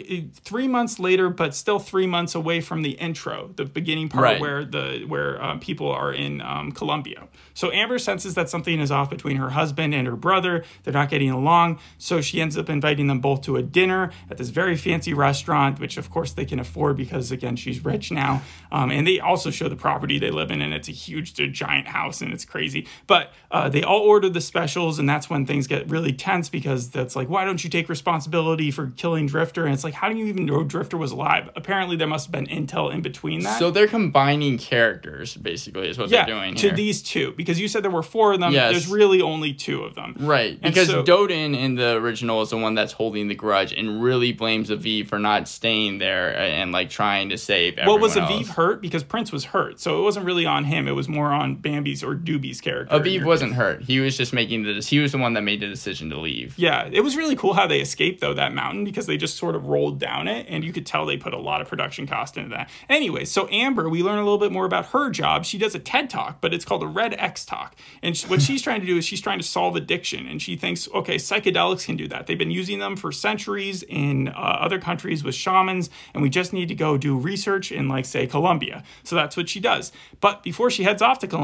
three 0.50 0.68
months 0.68 1.00
later, 1.00 1.30
but 1.30 1.56
still 1.56 1.80
three 1.80 2.08
months 2.08 2.36
away 2.36 2.62
from 2.62 2.82
the 2.82 2.92
intro, 2.92 3.52
the 3.56 3.66
beginning 3.66 4.10
part 4.10 4.24
Right. 4.24 4.42
where 4.42 4.66
the 4.66 5.06
where 5.08 5.42
um, 5.44 5.60
people 5.60 5.90
are 5.92 6.12
in 6.26 6.42
um, 6.42 6.72
Colombia. 6.72 7.28
So 7.54 7.72
Amber 7.72 8.00
senses 8.00 8.34
that 8.36 8.50
something 8.50 8.80
is 8.80 8.92
off 8.92 9.10
between 9.10 9.38
her 9.38 9.50
husband 9.50 9.94
and 9.94 10.08
her 10.08 10.16
brother. 10.16 10.64
They're 10.84 10.94
not 10.94 11.10
getting 11.10 11.30
along, 11.32 11.80
so 11.98 12.22
she 12.22 12.40
ends 12.42 12.58
up 12.58 12.70
inviting 12.70 13.08
them 13.08 13.20
both 13.20 13.42
to 13.44 13.58
a 13.58 13.64
dinner 13.64 14.12
at 14.30 14.38
this 14.38 14.50
very 14.50 14.76
fancy 14.78 15.14
restaurant, 15.14 15.80
which 15.80 15.98
of 15.98 16.10
course 16.10 16.32
they 16.34 16.46
can 16.46 16.60
afford 16.60 16.96
because 16.98 17.32
again 17.32 17.56
she's 17.56 17.84
rich 17.84 18.12
now. 18.12 18.42
Um, 18.72 18.92
and 18.92 19.06
they 19.08 19.20
also 19.20 19.50
show 19.52 19.68
the 19.70 19.76
property 19.76 20.20
they 20.20 20.32
live 20.32 20.52
in, 20.52 20.62
and 20.62 20.74
it's 20.74 20.88
a 20.88 20.92
huge, 20.92 21.38
a 21.40 21.48
giant 21.70 21.88
house, 21.88 22.22
and 22.22 22.34
it's 22.34 22.46
crazy. 22.46 22.88
But 23.08 23.32
uh, 23.52 23.70
they 23.70 23.84
all 23.84 24.02
order 24.02 24.30
the 24.30 24.42
specials, 24.42 25.00
and 25.00 25.08
that's 25.08 25.30
when 25.30 25.46
things 25.46 25.68
get 25.68 25.90
really 25.90 26.14
tense 26.14 26.50
because 26.50 26.90
that's 26.90 27.16
like, 27.16 27.30
why 27.30 27.46
don't 27.46 27.64
you 27.64 27.70
take 27.70 27.90
responsibility 27.90 28.72
for 28.72 28.88
killing 28.98 29.28
Drifter? 29.28 29.66
And 29.66 29.74
it's 29.74 29.84
like, 29.84 29.94
how 29.94 30.10
do 30.10 30.16
you 30.16 30.26
even 30.26 30.46
know 30.46 30.64
Drifter 30.64 30.98
was 30.98 31.12
alive? 31.12 31.50
Apparently, 31.56 31.96
there 31.96 32.08
must 32.08 32.28
have 32.28 32.32
been 32.32 32.48
intel 32.48 32.92
in 32.94 33.02
between 33.02 33.42
that. 33.42 33.60
So 33.60 33.72
they're 33.72 33.88
combining 33.88 34.58
characters, 34.58 35.36
basically, 35.36 35.90
is 35.90 35.98
what 35.98 36.10
yeah, 36.10 36.26
they're 36.26 36.36
doing 36.36 36.56
to 36.56 36.68
here. 36.68 36.76
these 36.76 37.02
two 37.04 37.34
because 37.38 37.60
you 37.60 37.68
said 37.68 37.84
there 37.84 37.92
were 37.92 38.04
four 38.04 38.34
of 38.34 38.40
them. 38.40 38.52
Yes. 38.52 38.72
There's 38.72 38.88
really 38.88 39.22
only 39.22 39.54
two 39.54 39.84
of 39.84 39.96
them. 39.96 40.16
Right, 40.20 40.54
And 40.62 40.74
because 40.74 40.88
so- 40.88 41.04
Doden 41.04 41.56
in 41.58 41.76
the 41.76 41.96
original 41.98 42.42
is 42.42 42.50
the 42.50 42.58
one 42.58 42.76
that's 42.76 42.94
holding 42.94 43.28
the 43.28 43.36
grudge 43.36 43.74
and 43.74 44.02
really 44.02 44.32
blames 44.32 44.70
Aviv 44.70 45.08
for 45.08 45.20
not 45.20 45.48
staying 45.48 46.00
there 46.00 46.36
and 46.38 46.72
like 46.72 46.90
trying 46.90 47.30
to 47.30 47.38
save. 47.38 47.78
Well, 47.86 48.00
was 48.00 48.16
everyone 48.18 48.44
Aviv 48.44 48.48
else. 48.48 48.56
hurt 48.56 48.82
because 48.82 49.04
Prince 49.04 49.32
was 49.32 49.46
hurt, 49.46 49.80
so 49.80 50.00
it 50.00 50.04
wasn't 50.04 50.26
really 50.26 50.46
on 50.46 50.64
him. 50.66 50.88
It 50.88 50.96
was 50.96 51.08
more 51.10 51.28
on 51.32 51.49
Bambi's 51.56 52.04
or 52.04 52.16
Doobie's 52.16 52.62
character. 52.62 52.98
Aviv 52.98 53.24
wasn't 53.24 53.54
hurt. 53.54 53.84
He 53.84 54.00
was 54.00 54.18
just 54.18 54.34
making 54.34 54.64
the. 54.64 54.82
He 54.82 55.00
was 55.00 55.12
the 55.12 55.18
one 55.18 55.34
that 55.34 55.42
made 55.42 55.60
the 55.60 55.68
decision 55.68 56.10
to 56.10 56.20
leave. 56.20 56.58
Yeah, 56.58 56.90
it 56.92 57.02
was 57.02 57.16
really 57.16 57.36
cool 57.36 57.54
how 57.54 57.68
they 57.68 57.80
escaped 57.80 58.22
though 58.22 58.34
that 58.34 58.54
mountain 58.54 58.84
because 58.84 59.06
they 59.06 59.18
just 59.18 59.38
sort 59.38 59.56
of 59.56 59.68
rolled 59.68 60.00
down 60.00 60.28
it, 60.28 60.46
and 60.50 60.64
you 60.64 60.74
could 60.74 60.86
tell 60.86 61.06
they 61.06 61.18
put 61.18 61.34
a 61.34 61.38
lot 61.38 61.62
of 61.62 61.68
production 61.68 62.08
cost 62.08 62.38
into 62.38 62.50
that. 62.50 62.70
Anyway, 62.90 63.26
so 63.26 63.48
Amber, 63.50 63.90
we 63.90 64.04
learn 64.04 64.18
a 64.18 64.24
little 64.24 64.38
bit 64.38 64.52
more 64.52 64.66
about 64.66 64.88
her 64.88 65.10
job. 65.10 65.46
She 65.46 65.58
does 65.58 65.76
a 65.76 65.80
TED 65.80 66.10
talk, 66.10 66.42
but 66.42 66.54
it's 66.54 66.66
called 66.66 66.84
a 66.84 66.88
Red 66.88 67.14
X 67.16 67.46
talk, 67.46 67.76
and 68.02 68.18
what 68.28 68.42
she's 68.42 68.62
trying 68.62 68.82
to 68.82 68.88
do 68.88 68.98
is 68.98 69.06
she's 69.06 69.22
trying 69.22 69.40
to 69.40 69.46
solve 69.46 69.76
addiction, 69.76 70.28
and 70.28 70.42
she 70.42 70.56
thinks, 70.56 70.88
okay, 70.94 71.16
psychedelics 71.16 71.86
can 71.86 71.96
do 71.96 72.08
that. 72.08 72.28
They've 72.28 72.38
been 72.38 72.52
using 72.52 72.80
them 72.80 72.96
for 72.96 73.12
centuries 73.12 73.84
in 73.84 74.28
uh, 74.30 74.32
other 74.32 74.80
countries 74.80 75.24
with 75.24 75.36
shamans, 75.36 75.90
and 76.14 76.22
we 76.22 76.30
just 76.30 76.54
need 76.54 76.68
to 76.68 76.76
go 76.76 76.98
do 76.98 77.18
research 77.18 77.72
in, 77.72 77.88
like, 77.88 78.06
say, 78.06 78.28
Colombia. 78.28 78.84
So 79.04 79.16
that's 79.16 79.38
what 79.38 79.50
she 79.50 79.60
does. 79.60 79.92
But 80.20 80.44
before 80.44 80.70
she 80.70 80.84
heads 80.84 81.02
off 81.02 81.20
to 81.20 81.28
Colombia, 81.28 81.39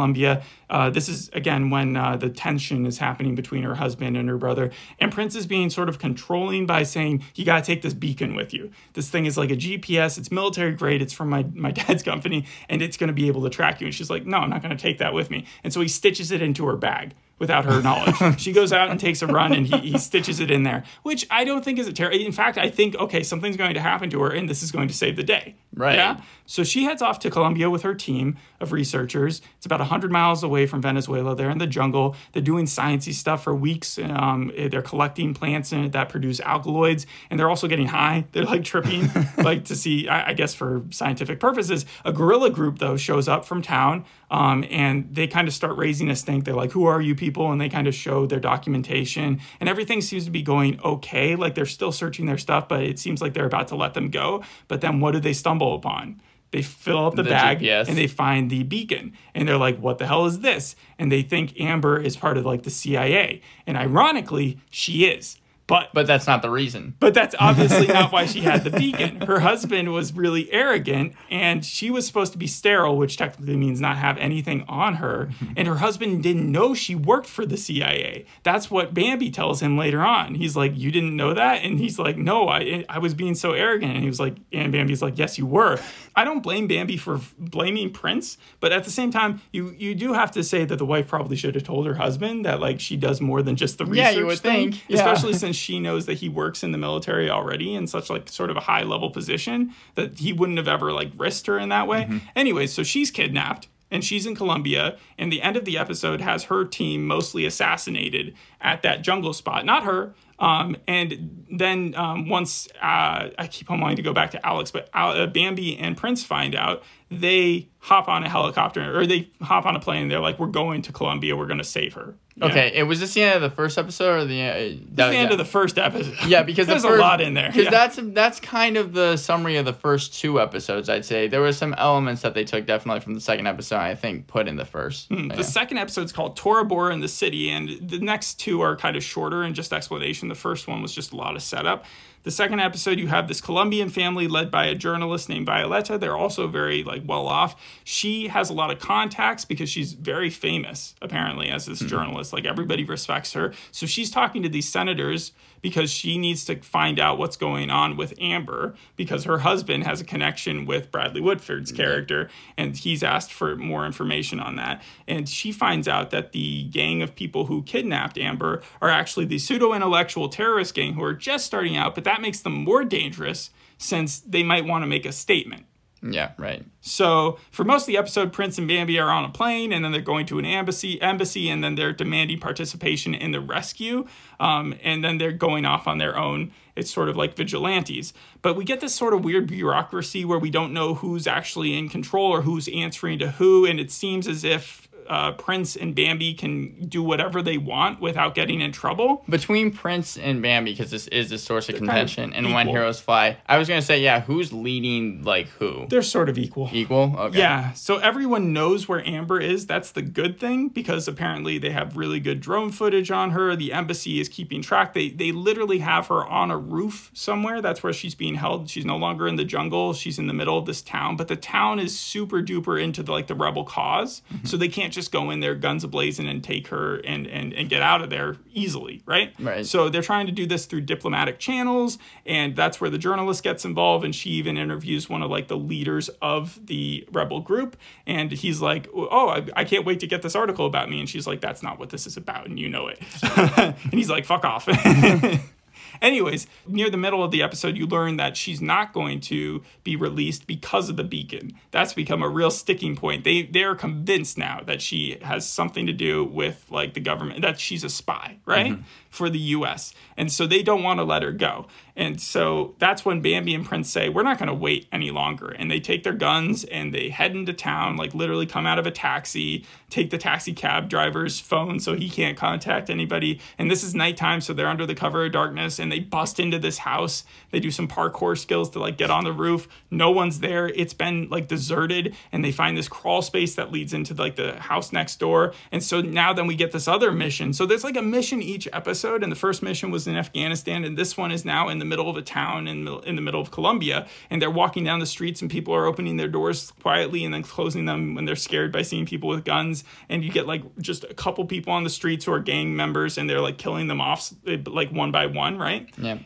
uh, 0.70 0.90
this 0.90 1.10
is 1.10 1.30
again 1.30 1.70
when 1.70 1.96
uh, 1.96 2.18
the 2.18 2.30
tension 2.30 2.86
is 2.86 2.98
happening 2.98 3.36
between 3.36 3.64
her 3.64 3.76
husband 3.76 4.18
and 4.18 4.30
her 4.30 4.38
brother, 4.38 4.72
and 5.00 5.12
Prince 5.12 5.36
is 5.36 5.48
being 5.48 5.70
sort 5.70 5.90
of 5.90 6.00
controlling 6.00 6.66
by 6.66 6.84
saying, 6.84 7.24
"You 7.36 7.46
got 7.46 7.64
to 7.64 7.66
take 7.66 7.82
this 7.82 7.94
beacon 7.94 8.36
with 8.36 8.54
you. 8.54 8.72
This 8.94 9.10
thing 9.10 9.26
is 9.26 9.38
like 9.38 9.52
a 9.52 9.56
GPS. 9.56 10.18
It's 10.18 10.32
military 10.32 10.74
grade. 10.74 11.02
It's 11.02 11.14
from 11.14 11.30
my 11.30 11.46
my 11.54 11.72
dad's 11.72 12.04
company, 12.04 12.46
and 12.70 12.82
it's 12.82 12.98
going 12.98 13.08
to 13.08 13.14
be 13.14 13.28
able 13.28 13.44
to 13.44 13.50
track 13.50 13.82
you." 13.82 13.88
And 13.88 13.94
she's 13.96 14.10
like, 14.10 14.26
"No, 14.26 14.38
I'm 14.38 14.50
not 14.50 14.62
going 14.62 14.76
to 14.76 14.82
take 14.82 14.98
that 15.00 15.14
with 15.14 15.30
me." 15.30 15.46
And 15.64 15.72
so 15.72 15.82
he 15.82 15.88
stitches 15.88 16.32
it 16.32 16.42
into 16.42 16.66
her 16.66 16.76
bag 16.76 17.14
without 17.40 17.66
her 17.66 17.82
knowledge. 17.82 18.16
she 18.40 18.52
goes 18.52 18.72
out 18.72 18.90
and 18.90 19.00
takes 19.00 19.22
a 19.22 19.28
run 19.28 19.54
and 19.54 19.68
he, 19.68 19.92
he 19.92 19.98
stitches 19.98 20.40
it 20.40 20.50
in 20.50 20.64
there, 20.64 20.84
which 21.04 21.28
I 21.30 21.44
don't 21.44 21.64
think 21.64 21.80
is 21.80 21.88
a 21.88 21.94
terror. 21.94 22.12
In 22.12 22.32
fact, 22.32 22.58
I 22.58 22.70
think, 22.70 22.96
okay, 22.96 23.24
something's 23.24 23.58
going 23.58 23.74
to 23.74 23.82
happen 23.82 24.10
to 24.12 24.22
her 24.22 24.30
and 24.30 24.50
this 24.50 24.64
is 24.64 24.72
going 24.72 24.88
to 24.88 24.94
save 24.94 25.16
the 25.16 25.24
day. 25.24 25.56
Right. 25.74 25.96
Yeah. 25.96 26.22
So 26.46 26.64
she 26.64 26.86
heads 26.86 27.02
off 27.02 27.20
to 27.20 27.30
Colombia 27.30 27.70
with 27.70 27.82
her 27.82 27.94
team 27.94 28.38
of 28.62 28.72
researchers. 28.72 29.42
It's 29.58 29.66
about 29.66 29.80
100 29.80 30.12
miles 30.12 30.44
away 30.44 30.68
from 30.68 30.82
Venezuela. 30.82 31.36
They're 31.36 31.50
in 31.50 31.58
the 31.58 31.68
jungle. 31.68 32.16
They're 32.32 32.42
doing 32.42 32.66
sciencey 32.66 33.14
stuff 33.14 33.44
for 33.44 33.54
weeks. 33.54 33.98
Um, 33.98 34.52
they're 34.56 34.82
collecting 34.82 35.34
plants 35.34 35.72
that 35.72 36.08
produce 36.10 36.40
alkaloids, 36.40 37.06
and 37.30 37.40
they're 37.40 37.50
also 37.50 37.68
getting 37.68 37.88
high. 37.88 38.26
They're 38.32 38.46
like 38.46 38.64
tripping, 38.64 39.10
like 39.38 39.66
to 39.66 39.76
see, 39.76 40.08
I, 40.08 40.30
I 40.30 40.34
guess, 40.34 40.54
for 40.54 40.84
scientific 40.92 41.40
purposes. 41.40 41.86
A 42.06 42.14
guerrilla 42.14 42.52
group, 42.52 42.80
though, 42.80 42.96
shows 42.96 43.28
up 43.28 43.44
from 43.44 43.62
town, 43.62 44.06
um, 44.32 44.64
and 44.70 45.14
they 45.14 45.28
kind 45.28 45.48
of 45.48 45.54
start 45.54 45.78
raising 45.78 46.10
a 46.10 46.16
stink. 46.16 46.46
They're 46.46 46.54
like, 46.54 46.72
"Who 46.72 46.86
are 46.86 47.02
you 47.02 47.16
people?" 47.16 47.25
And 47.34 47.60
they 47.60 47.70
kind 47.70 47.88
of 47.88 47.96
show 47.96 48.26
their 48.26 48.40
documentation, 48.40 49.40
and 49.60 49.68
everything 49.70 50.02
seems 50.02 50.26
to 50.26 50.32
be 50.32 50.42
going 50.42 50.80
okay. 50.82 51.36
Like 51.36 51.56
they're 51.56 51.66
still 51.66 51.92
searching 51.92 52.26
their 52.26 52.38
stuff, 52.38 52.68
but 52.68 52.84
it 52.84 53.00
seems 53.00 53.22
like 53.22 53.34
they're 53.34 53.46
about 53.46 53.68
to 53.70 53.76
let 53.76 53.94
them 53.94 54.10
go. 54.10 54.44
But 54.68 54.82
then, 54.82 55.00
what 55.00 55.12
do 55.12 55.20
they 55.20 55.34
stumble 55.34 55.76
upon? 55.76 56.22
They 56.52 56.62
fill 56.62 57.08
up 57.08 57.16
the, 57.16 57.24
The 57.24 57.30
bag 57.32 57.60
GPS. 57.60 57.90
and 57.90 57.98
they 57.98 58.08
find 58.08 58.50
the 58.50 58.64
beacon 58.64 59.14
and 59.34 59.46
they're 59.48 59.58
like, 59.58 59.78
what 59.78 59.98
the 59.98 60.08
hell 60.08 60.26
is 60.26 60.40
this? 60.40 60.76
And 60.98 61.12
they 61.12 61.22
think 61.22 61.60
Amber 61.60 62.00
is 62.00 62.16
part 62.16 62.38
of 62.38 62.46
like 62.46 62.64
the 62.64 62.70
CIA. 62.70 63.42
And 63.68 63.76
ironically, 63.76 64.60
she 64.70 65.06
is. 65.06 65.38
But 65.68 65.90
But 65.94 66.06
that's 66.06 66.28
not 66.28 66.42
the 66.44 66.50
reason. 66.52 66.94
but 67.00 67.14
that's 67.16 67.34
obviously 67.40 67.88
not 67.88 68.12
why 68.12 68.26
she 68.28 68.42
had 68.42 68.64
the 68.64 68.70
beacon. 68.70 69.22
Her 69.22 69.40
husband 69.40 69.92
was 69.92 70.14
really 70.14 70.52
arrogant, 70.52 71.14
and 71.32 71.66
she 71.66 71.90
was 71.90 72.06
supposed 72.06 72.32
to 72.34 72.38
be 72.38 72.46
sterile, 72.46 72.98
which 72.98 73.18
technically 73.18 73.58
means 73.58 73.82
not 73.82 73.98
have 73.98 74.18
anything 74.20 74.64
on 74.68 74.96
her. 74.96 75.30
Mm-hmm. 75.32 75.54
And 75.58 75.68
her 75.68 75.78
husband 75.78 76.22
didn't 76.22 76.52
know 76.52 76.76
she 76.76 76.94
worked 76.94 77.26
for 77.28 77.46
the 77.48 77.58
CIA. 77.58 78.26
That's 78.44 78.70
what 78.70 78.94
Bambi 78.94 79.32
tells 79.32 79.60
him 79.62 79.76
later 79.76 80.02
on. 80.02 80.36
He's 80.36 80.56
like, 80.56 80.78
"You 80.78 80.92
didn't 80.92 81.16
know 81.16 81.34
that?" 81.34 81.64
And 81.64 81.80
he's 81.80 81.98
like, 81.98 82.16
"No, 82.18 82.48
I 82.48 82.86
I 82.88 83.00
was 83.00 83.16
being 83.16 83.34
so 83.34 83.54
arrogant." 83.54 83.92
And 83.94 84.02
he 84.02 84.08
was 84.08 84.20
like, 84.20 84.36
and 84.54 84.72
Bambi's 84.72 85.02
like, 85.02 85.18
"Yes, 85.18 85.38
you 85.40 85.48
were." 85.48 85.80
I 86.16 86.24
don't 86.24 86.42
blame 86.44 86.68
Bambi 86.68 86.96
for 86.98 87.20
blaming 87.40 87.90
Prince, 87.92 88.38
but 88.60 88.72
at 88.72 88.84
the 88.84 88.92
same 88.92 89.12
time, 89.12 89.42
you 89.52 89.74
you 89.78 89.96
do 89.96 90.14
have 90.14 90.32
to 90.32 90.44
say 90.44 90.64
that 90.64 90.78
the 90.78 90.86
wife 90.86 91.08
probably 91.08 91.36
should 91.36 91.56
have 91.56 91.64
told 91.64 91.88
her 91.88 91.96
husband 91.96 92.46
that 92.46 92.60
like 92.60 92.80
she 92.80 92.96
does 92.98 93.20
more 93.20 93.42
than 93.42 93.56
just 93.56 93.80
the 93.80 93.86
research 93.86 93.98
Yeah, 93.98 94.12
you 94.12 94.26
would 94.28 94.40
thing, 94.40 94.72
think. 94.72 94.84
Yeah. 94.88 94.98
especially 94.98 95.34
since 95.56 95.64
she 95.64 95.80
knows 95.80 96.06
that 96.06 96.16
he 96.16 96.30
works 96.30 96.64
in 96.64 96.72
the 96.72 96.78
military 96.78 97.30
already 97.30 97.74
in 97.74 97.88
such 97.88 98.10
like 98.10 98.30
sort 98.30 98.50
of 98.50 98.58
a 98.58 98.62
high 98.62 98.84
level 98.84 99.10
position 99.10 99.74
that 99.96 100.20
he 100.20 100.34
wouldn't 100.34 100.58
have 100.58 100.68
ever 100.68 100.92
like 100.92 101.12
risked 101.18 101.48
her 101.48 101.58
in 101.58 101.70
that 101.70 101.88
way. 101.88 102.04
Mm-hmm. 102.04 102.18
Anyways, 102.36 102.74
so 102.74 102.84
she's 102.84 103.12
kidnapped 103.12 103.68
and 103.90 104.04
she's 104.04 104.26
in 104.26 104.36
Colombia 104.36 104.98
and 105.18 105.32
the 105.32 105.42
end 105.42 105.56
of 105.56 105.66
the 105.66 105.78
episode 105.78 106.22
has 106.22 106.46
her 106.46 106.66
team 106.66 107.08
mostly 107.08 107.46
assassinated 107.46 108.36
at 108.62 108.82
that 108.82 109.02
jungle 109.02 109.34
spot. 109.34 109.66
Not 109.66 109.84
her. 109.84 110.14
Um, 110.38 110.76
and 110.86 111.46
then 111.50 111.96
um, 111.96 112.28
once 112.28 112.68
uh, 112.82 113.30
I 113.38 113.48
keep 113.50 113.72
on 113.72 113.80
wanting 113.80 113.98
to 113.98 114.04
go 114.04 114.12
back 114.12 114.32
to 114.32 114.46
Alex, 114.46 114.70
but 114.70 114.90
Al- 114.94 115.12
uh, 115.12 115.28
Bambi 115.28 115.78
and 115.78 115.96
Prince 115.96 116.26
find 116.26 116.56
out, 116.56 116.84
they 117.12 117.68
hop 117.80 118.08
on 118.08 118.24
a 118.24 118.30
helicopter 118.30 118.98
or 119.00 119.06
they 119.06 119.30
hop 119.42 119.66
on 119.66 119.76
a 119.76 119.80
plane. 119.80 120.04
And 120.04 120.12
they're 120.12 120.20
like, 120.20 120.40
"We're 120.40 120.48
going 120.48 120.82
to 120.84 120.92
Colombia. 120.92 121.36
We're 121.36 121.46
going 121.46 121.60
to 121.60 121.64
save 121.64 121.94
her." 121.94 122.16
Yeah. 122.38 122.48
Okay, 122.48 122.72
it 122.76 122.84
was 122.84 123.00
this 123.00 123.14
the 123.14 123.22
end 123.22 123.36
of 123.36 123.42
the 123.50 123.56
first 123.56 123.78
episode 123.78 124.14
or 124.22 124.26
the 124.26 124.42
uh, 124.42 124.78
That's 124.92 125.12
the 125.12 125.18
end 125.18 125.32
of 125.32 125.38
the 125.38 125.46
first 125.46 125.78
episode. 125.78 126.16
Yeah, 126.28 126.44
because 126.44 126.68
there's 126.68 126.82
the 126.82 126.90
first, 126.90 127.00
a 127.00 127.02
lot 127.02 127.22
in 127.22 127.34
there. 127.34 127.48
Because 127.48 127.66
Yeah. 127.66 127.70
that's 127.70 128.00
that's 128.02 128.40
kind 128.42 128.76
of 128.76 128.92
the 128.94 129.16
summary 129.18 129.56
of 129.56 129.66
the 129.66 129.72
first 129.74 130.14
two 130.20 130.42
episodes. 130.42 130.90
I'd 130.90 131.06
say 131.06 131.28
there 131.30 131.40
were 131.42 131.54
some 131.54 131.74
elements 131.76 132.24
that 132.24 132.34
they 132.34 132.44
took 132.44 132.66
definitely 132.66 133.00
from 133.02 133.14
the 133.14 133.22
second 133.22 133.48
episode. 133.48 133.78
I 133.78 133.96
think 133.96 134.28
put 134.28 134.48
in 134.50 134.58
the 134.58 134.66
first. 134.66 135.08
Hmm, 135.08 135.30
The 135.30 135.44
second 135.44 135.78
episode's 135.78 136.12
called 136.12 136.36
Tora 136.36 136.66
Bora 136.66 136.94
in 136.94 137.00
the 137.00 137.08
City, 137.08 137.50
and 137.50 137.70
the 137.88 138.00
next 138.00 138.34
two 138.40 138.60
are 138.62 138.76
kind 138.76 138.98
of 138.98 139.04
shorter 139.04 139.44
and 139.44 139.56
just 139.56 139.72
explanation. 139.72 140.28
The 140.28 140.36
first 140.36 140.68
one 140.68 140.82
was 140.82 140.94
just 140.94 141.14
a 141.14 141.16
lot 141.16 141.36
of 141.38 141.42
setup. 141.44 141.86
The 142.26 142.32
second 142.32 142.60
episode, 142.60 142.98
you 142.98 143.06
have 143.06 143.28
this 143.28 143.40
Colombian 143.40 143.90
family 143.90 144.28
led 144.28 144.50
by 144.50 144.66
a 144.66 144.74
journalist 144.74 145.30
named 145.30 145.46
Violeta. 145.46 146.00
They're 146.00 146.18
also 146.18 146.48
very 146.48 146.84
like 146.84 147.04
well 147.06 147.28
off. 147.28 147.56
She 147.84 148.30
has 148.30 148.50
a 148.50 148.54
lot 148.54 148.72
of 148.72 148.80
contacts 148.80 149.46
because 149.46 149.70
she's 149.70 149.94
very 149.94 150.32
famous, 150.32 150.96
apparently, 151.04 151.50
as 151.50 151.68
this 151.68 151.80
mm-hmm. 151.80 151.88
journalist. 151.88 152.34
Like 152.34 152.46
everybody 152.46 152.84
respects 152.84 153.34
her. 153.34 153.54
So 153.72 153.86
she's 153.86 154.10
talking 154.10 154.42
to 154.42 154.50
these 154.50 154.68
senators 154.68 155.34
because 155.66 155.90
she 155.90 156.20
needs 156.20 156.46
to 156.46 156.56
find 156.58 157.00
out 157.00 157.18
what's 157.18 157.36
going 157.36 157.72
on 157.72 157.98
with 157.98 158.14
Amber 158.22 158.76
because 158.96 159.24
her 159.24 159.40
husband 159.40 159.84
has 159.84 160.00
a 160.00 160.04
connection 160.04 160.68
with 160.68 160.92
Bradley 160.92 161.22
Whitford's 161.22 161.72
character 161.72 162.30
and 162.56 162.78
he's 162.78 163.02
asked 163.02 163.34
for 163.34 163.56
more 163.56 163.84
information 163.88 164.40
on 164.40 164.58
that. 164.58 164.84
And 165.08 165.28
she 165.28 165.52
finds 165.52 165.88
out 165.88 166.12
that 166.12 166.34
the 166.34 166.66
gang 166.66 167.02
of 167.02 167.16
people 167.16 167.48
who 167.48 167.64
kidnapped 167.64 168.20
Amber 168.20 168.62
are 168.80 168.92
actually 168.92 169.26
the 169.26 169.40
pseudo 169.40 169.74
intellectual 169.74 170.30
terrorist 170.30 170.76
gang 170.76 170.94
who 170.94 171.04
are 171.04 171.16
just 171.16 171.48
starting 171.48 171.76
out, 171.76 171.96
but 171.96 172.04
that 172.04 172.22
makes 172.22 172.42
them 172.42 172.54
more 172.54 172.84
dangerous 172.84 173.50
since 173.80 174.20
they 174.20 174.44
might 174.44 174.66
want 174.66 174.84
to 174.84 174.88
make 174.88 175.04
a 175.08 175.12
statement. 175.12 175.66
Yeah, 176.08 176.34
right. 176.38 176.64
So 176.82 177.40
for 177.50 177.64
most 177.64 177.84
of 177.84 177.88
the 177.88 177.98
episode, 177.98 178.32
Prince 178.32 178.60
and 178.60 178.68
Bambi 178.68 179.00
are 179.00 179.10
on 179.10 179.26
a 179.26 179.30
plane, 179.30 179.74
and 179.74 179.84
then 179.84 179.92
they're 179.92 180.02
going 180.02 180.28
to 180.28 180.38
an 180.38 180.46
embassy, 180.46 181.02
embassy, 181.02 181.50
and 181.50 181.64
then 181.64 181.76
they're 181.76 181.94
demanding 181.94 182.40
participation 182.40 183.16
in 183.16 183.32
the 183.32 183.40
rescue, 183.40 184.06
um, 184.40 184.76
and 184.84 185.04
then 185.04 185.18
they're 185.18 185.32
going 185.32 185.66
off 185.66 185.88
on 185.88 185.98
their 185.98 186.18
own. 186.18 186.52
It's 186.76 186.92
sort 186.94 187.10
of 187.10 187.16
like 187.16 187.36
vigilantes, 187.36 188.14
but 188.42 188.56
we 188.56 188.66
get 188.66 188.82
this 188.82 188.94
sort 188.94 189.14
of 189.14 189.24
weird 189.24 189.48
bureaucracy 189.48 190.26
where 190.26 190.38
we 190.38 190.52
don't 190.52 190.74
know 190.74 190.94
who's 190.94 191.26
actually 191.26 191.76
in 191.76 191.90
control 191.90 192.32
or 192.32 192.42
who's 192.42 192.68
answering 192.68 193.18
to 193.20 193.32
who, 193.32 193.66
and 193.66 193.80
it 193.80 193.90
seems 193.90 194.28
as 194.28 194.44
if 194.44 194.85
uh, 195.08 195.32
Prince 195.34 195.76
and 195.76 195.96
Bambi 195.96 196.34
can 196.34 196.88
do 196.88 197.04
whatever 197.04 197.42
they 197.42 197.58
want 197.58 198.02
without 198.02 198.36
getting 198.36 198.62
in 198.62 198.72
trouble. 198.72 199.24
Between 199.30 199.72
Prince 199.72 200.18
and 200.18 200.42
Bambi, 200.42 200.72
because 200.72 200.92
this 200.92 201.08
is 201.08 201.30
the 201.30 201.38
source 201.38 201.70
of 201.70 201.76
kind 201.76 201.84
of 201.84 201.90
contention, 201.90 202.34
and 202.34 202.54
When. 202.54 202.68
Heroes 202.68 203.00
Fly, 203.00 203.38
I 203.48 203.58
was 203.58 203.68
gonna 203.68 203.82
say, 203.82 204.02
yeah, 204.02 204.22
who's 204.22 204.52
leading 204.52 205.24
like 205.24 205.48
who? 205.48 205.86
They're 205.90 206.02
sort 206.02 206.30
of 206.30 206.38
equal. 206.38 206.70
Equal. 206.74 207.16
Okay. 207.18 207.40
Yeah, 207.40 207.74
so 207.74 207.98
everyone 207.98 208.54
knows 208.54 208.88
where 208.88 209.06
Amber 209.06 209.40
is. 209.40 209.68
That's 209.68 209.92
the 209.92 210.02
good 210.02 210.40
thing 210.40 210.70
because 210.70 211.08
apparently 211.08 211.58
they 211.58 211.72
have 211.72 211.96
really 211.98 212.20
good 212.20 212.40
drone 212.40 212.72
footage 212.72 213.12
on 213.12 213.32
her. 213.32 213.56
The 213.56 213.74
embassy 213.74 214.20
is 214.20 214.30
keeping 214.30 214.62
track. 214.62 214.94
They 214.94 215.10
they 215.10 215.32
literally 215.32 215.80
have 215.80 216.08
her 216.08 216.26
on 216.26 216.50
a 216.50 216.58
roof 216.58 217.12
somewhere. 217.14 217.62
That's 217.62 217.84
where 217.84 217.94
she's 217.94 218.16
being 218.16 218.36
held. 218.36 218.70
She's 218.70 218.86
no 218.86 218.98
longer 218.98 219.28
in 219.28 219.36
the 219.36 219.46
jungle. 219.46 219.94
She's 219.94 220.18
in 220.18 220.28
the 220.28 220.34
middle 220.34 220.58
of 220.58 220.66
this 220.66 220.82
town, 220.82 221.16
but 221.16 221.28
the 221.28 221.36
town 221.36 221.80
is 221.80 221.98
super 221.98 222.42
duper 222.42 222.82
into 222.82 223.04
the, 223.04 223.12
like 223.12 223.28
the 223.28 223.36
rebel 223.36 223.64
because 223.64 224.22
So 224.44 224.58
they 224.58 224.68
can't 224.68 224.94
just 224.96 225.12
go 225.12 225.30
in 225.30 225.40
there 225.40 225.54
guns 225.56 225.86
ablazing 225.86 226.30
and 226.30 226.44
take 226.44 226.68
her 226.70 226.96
and 226.98 227.28
and 227.28 227.54
and 227.54 227.70
get 227.70 227.82
out 227.82 228.02
of 228.02 228.10
there 228.10 228.38
easily, 228.54 229.04
right? 229.06 229.34
Right. 229.40 229.66
So 229.66 229.90
they're 229.90 230.02
trying 230.02 230.26
to 230.26 230.32
do 230.32 230.46
this 230.46 230.66
through 230.66 230.82
diplomatic 230.82 231.38
channels, 231.40 231.98
and 232.26 232.56
that's 232.56 232.82
where 232.82 232.90
the 232.90 232.98
journalist 232.98 233.44
gets 233.44 233.66
involved. 233.66 234.04
And 234.04 234.16
she 234.16 234.32
even 234.32 234.58
interviews 234.58 235.10
one 235.10 235.22
of 235.22 235.30
like 235.30 235.48
the 235.48 235.58
leaders 235.58 236.10
of 236.22 236.66
the 236.66 237.08
rebel 237.12 237.42
group, 237.42 237.78
and 238.08 238.32
he's 238.32 238.62
like, 238.62 238.88
"Oh, 238.94 239.30
I, 239.30 239.46
I 239.56 239.64
can't 239.66 239.86
wait 239.86 240.00
to 240.00 240.08
get 240.08 240.22
this 240.22 240.36
article 240.36 240.66
about 240.66 240.90
me." 240.90 241.00
And 241.00 241.10
she's 241.10 241.28
like, 241.28 241.42
"That's 241.42 241.62
not 241.62 241.78
what 241.78 241.90
this 241.90 242.08
is 242.08 242.18
about, 242.18 242.48
and 242.48 242.58
you 242.60 242.70
know 242.70 242.88
it." 242.88 243.00
and 243.58 243.94
he's 243.94 244.10
like, 244.10 244.26
"Fuck 244.26 244.46
off." 244.46 244.68
Anyways, 246.02 246.48
near 246.68 246.90
the 246.90 246.98
middle 246.98 247.24
of 247.24 247.32
the 247.32 247.42
episode, 247.42 247.78
you 247.78 247.86
learn 247.86 248.18
that 248.18 248.38
she's 248.38 248.62
not 248.62 248.94
going 248.94 249.20
to 249.22 249.64
be 249.84 249.96
released 249.96 250.48
because 250.48 250.90
of 250.90 250.98
the 250.98 251.04
beacon. 251.04 251.54
That's 251.72 251.94
become 251.94 252.22
a 252.22 252.30
real 252.30 252.52
sticking 252.52 252.96
point. 252.96 253.24
They 253.24 253.44
they 253.44 253.64
are 253.64 253.76
convinced 253.76 254.38
now 254.38 254.62
that 254.66 254.82
she 254.82 255.18
has 255.22 255.48
something 255.48 255.86
to 255.86 255.94
do 255.94 256.24
with 256.24 256.66
like 256.70 256.94
the 256.94 257.00
government, 257.00 257.42
that 257.42 257.60
she's 257.60 257.84
a 257.84 257.90
spy, 257.90 258.38
right? 258.46 258.74
Mm-hmm. 258.74 258.84
For 259.10 259.30
the 259.30 259.40
US. 259.40 259.94
And 260.18 260.32
so 260.32 260.46
they 260.46 260.62
don't 260.62 260.84
want 260.84 261.00
to 261.00 261.04
let 261.04 261.24
her 261.24 261.32
go. 261.32 261.68
And 261.98 262.20
so 262.20 262.76
that's 262.78 263.06
when 263.06 263.22
Bambi 263.22 263.56
and 263.56 263.66
Prince 263.66 263.90
say, 263.90 264.10
We're 264.10 264.24
not 264.24 264.38
going 264.38 264.50
to 264.50 264.54
wait 264.54 264.88
any 264.92 265.12
longer. 265.12 265.48
And 265.48 265.72
they 265.72 265.80
take 265.80 266.04
their 266.04 266.14
guns 266.14 266.66
and 266.66 266.94
they 266.94 267.10
head 267.10 267.36
into 267.36 267.54
town, 267.54 267.96
like 267.96 268.14
literally 268.14 268.46
come 268.46 268.66
out 268.66 268.80
of 268.80 268.86
a 268.86 268.92
taxi, 268.92 269.66
take 269.90 270.10
the 270.10 270.18
taxi 270.18 270.52
cab 270.52 270.90
driver's 270.90 271.40
phone 271.40 271.80
so 271.80 271.94
he 271.96 272.10
can't 272.10 272.38
contact 272.38 272.90
anybody. 272.90 273.40
And 273.58 273.72
this 273.72 273.84
is 273.84 273.96
nighttime, 273.96 274.42
so 274.42 274.54
they're 274.54 274.68
under 274.68 274.86
the 274.86 274.96
cover 274.96 275.26
of 275.26 275.32
darkness 275.32 275.80
and 275.80 275.90
they 275.92 276.00
bust 276.00 276.40
into 276.40 276.60
this 276.60 276.80
house. 276.80 277.24
They 277.52 277.62
do 277.62 277.72
some 277.72 277.88
parkour 277.88 278.38
skills 278.38 278.70
to 278.72 278.80
like 278.80 278.98
get 278.98 279.10
on 279.10 279.24
the 279.24 279.32
roof. 279.32 279.68
No 279.90 280.12
one's 280.12 280.42
there. 280.42 280.68
It's 280.68 280.94
been 280.94 281.30
like 281.30 281.48
deserted. 281.48 282.14
And 282.34 282.44
they 282.44 282.52
find 282.52 282.78
this 282.78 282.90
crawl 282.90 283.22
space 283.22 283.56
that 283.56 283.72
leads 283.72 283.94
into 283.94 284.14
like 284.14 284.36
the 284.36 284.60
house 284.60 284.92
next 284.92 285.18
door. 285.20 285.54
And 285.72 285.82
so 285.82 286.02
now 286.02 286.34
then 286.34 286.48
we 286.48 286.56
get 286.56 286.74
this 286.74 286.90
other 286.90 287.14
mission. 287.14 287.54
So 287.54 287.66
there's 287.66 287.86
like 287.86 287.96
a 287.96 288.02
mission 288.02 288.42
each 288.42 288.68
episode. 288.74 289.24
And 289.24 289.32
the 289.32 289.38
first 289.38 289.64
mission 289.64 289.92
was 289.92 290.08
in 290.08 290.18
Afghanistan. 290.18 290.84
And 290.84 290.98
this 290.98 291.16
one 291.16 291.32
is 291.32 291.46
now 291.46 291.70
in 291.70 291.80
the 291.80 291.85
the 291.86 291.90
middle 291.90 292.10
of 292.10 292.18
a 292.18 292.22
town 292.22 292.68
in, 292.68 292.88
in 293.06 293.16
the 293.16 293.22
middle 293.22 293.42
of 293.42 293.52
Colombia, 293.52 294.08
and 294.30 294.42
they're 294.42 294.50
walking 294.50 294.84
down 294.84 295.00
the 295.00 295.06
streets, 295.06 295.42
and 295.42 295.50
people 295.50 295.74
are 295.74 295.86
opening 295.86 296.18
their 296.18 296.28
doors 296.28 296.72
quietly 296.82 297.24
and 297.24 297.34
then 297.34 297.44
closing 297.44 297.86
them 297.86 298.16
when 298.16 298.26
they're 298.26 298.36
scared 298.36 298.72
by 298.72 298.82
seeing 298.82 299.06
people 299.06 299.30
with 299.30 299.46
guns. 299.46 299.84
And 300.10 300.24
you 300.24 300.32
get 300.32 300.48
like 300.48 300.64
just 300.80 301.04
a 301.04 301.14
couple 301.14 301.46
people 301.46 301.74
on 301.74 301.84
the 301.84 301.90
streets 301.90 302.26
who 302.26 302.34
are 302.34 302.40
gang 302.40 302.76
members, 302.76 303.18
and 303.18 303.30
they're 303.30 303.42
like 303.42 303.58
killing 303.58 303.88
them 303.88 304.02
off 304.02 304.34
eh, 304.48 304.58
like 304.66 304.92
one 304.92 305.12
by 305.12 305.28
one, 305.28 305.58
right? 305.58 305.90
Yeah. 305.98 306.20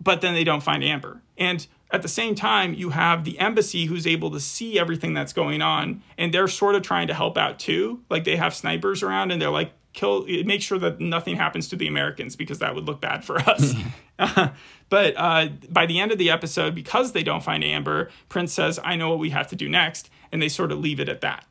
But 0.00 0.20
then 0.20 0.34
they 0.34 0.44
don't 0.44 0.62
find 0.62 0.82
Amber. 0.82 1.22
And 1.38 1.66
at 1.90 2.02
the 2.02 2.08
same 2.08 2.34
time, 2.34 2.74
you 2.74 2.90
have 2.90 3.24
the 3.24 3.38
embassy 3.38 3.86
who's 3.86 4.06
able 4.06 4.30
to 4.32 4.40
see 4.40 4.78
everything 4.78 5.14
that's 5.14 5.32
going 5.32 5.62
on, 5.62 6.02
and 6.18 6.34
they're 6.34 6.48
sort 6.48 6.74
of 6.74 6.82
trying 6.82 7.06
to 7.08 7.14
help 7.14 7.38
out 7.38 7.58
too. 7.58 8.02
Like 8.10 8.24
they 8.24 8.36
have 8.36 8.54
snipers 8.54 9.02
around, 9.02 9.30
and 9.30 9.40
they're 9.40 9.50
like, 9.50 9.72
kill 9.94 10.26
make 10.44 10.60
sure 10.60 10.78
that 10.78 11.00
nothing 11.00 11.36
happens 11.36 11.68
to 11.68 11.76
the 11.76 11.86
Americans 11.86 12.36
because 12.36 12.58
that 12.58 12.74
would 12.74 12.84
look 12.84 13.00
bad 13.00 13.24
for 13.24 13.38
us. 13.38 13.74
but 14.94 15.14
uh, 15.16 15.48
by 15.68 15.86
the 15.86 15.98
end 15.98 16.12
of 16.12 16.18
the 16.18 16.30
episode, 16.30 16.72
because 16.72 17.10
they 17.10 17.24
don't 17.24 17.42
find 17.42 17.64
Amber, 17.64 18.10
Prince 18.28 18.52
says, 18.52 18.78
"I 18.84 18.94
know 18.94 19.10
what 19.10 19.18
we 19.18 19.30
have 19.30 19.48
to 19.48 19.56
do 19.56 19.68
next," 19.68 20.08
and 20.30 20.40
they 20.40 20.48
sort 20.48 20.70
of 20.70 20.78
leave 20.78 21.00
it 21.00 21.08
at 21.08 21.20
that. 21.20 21.46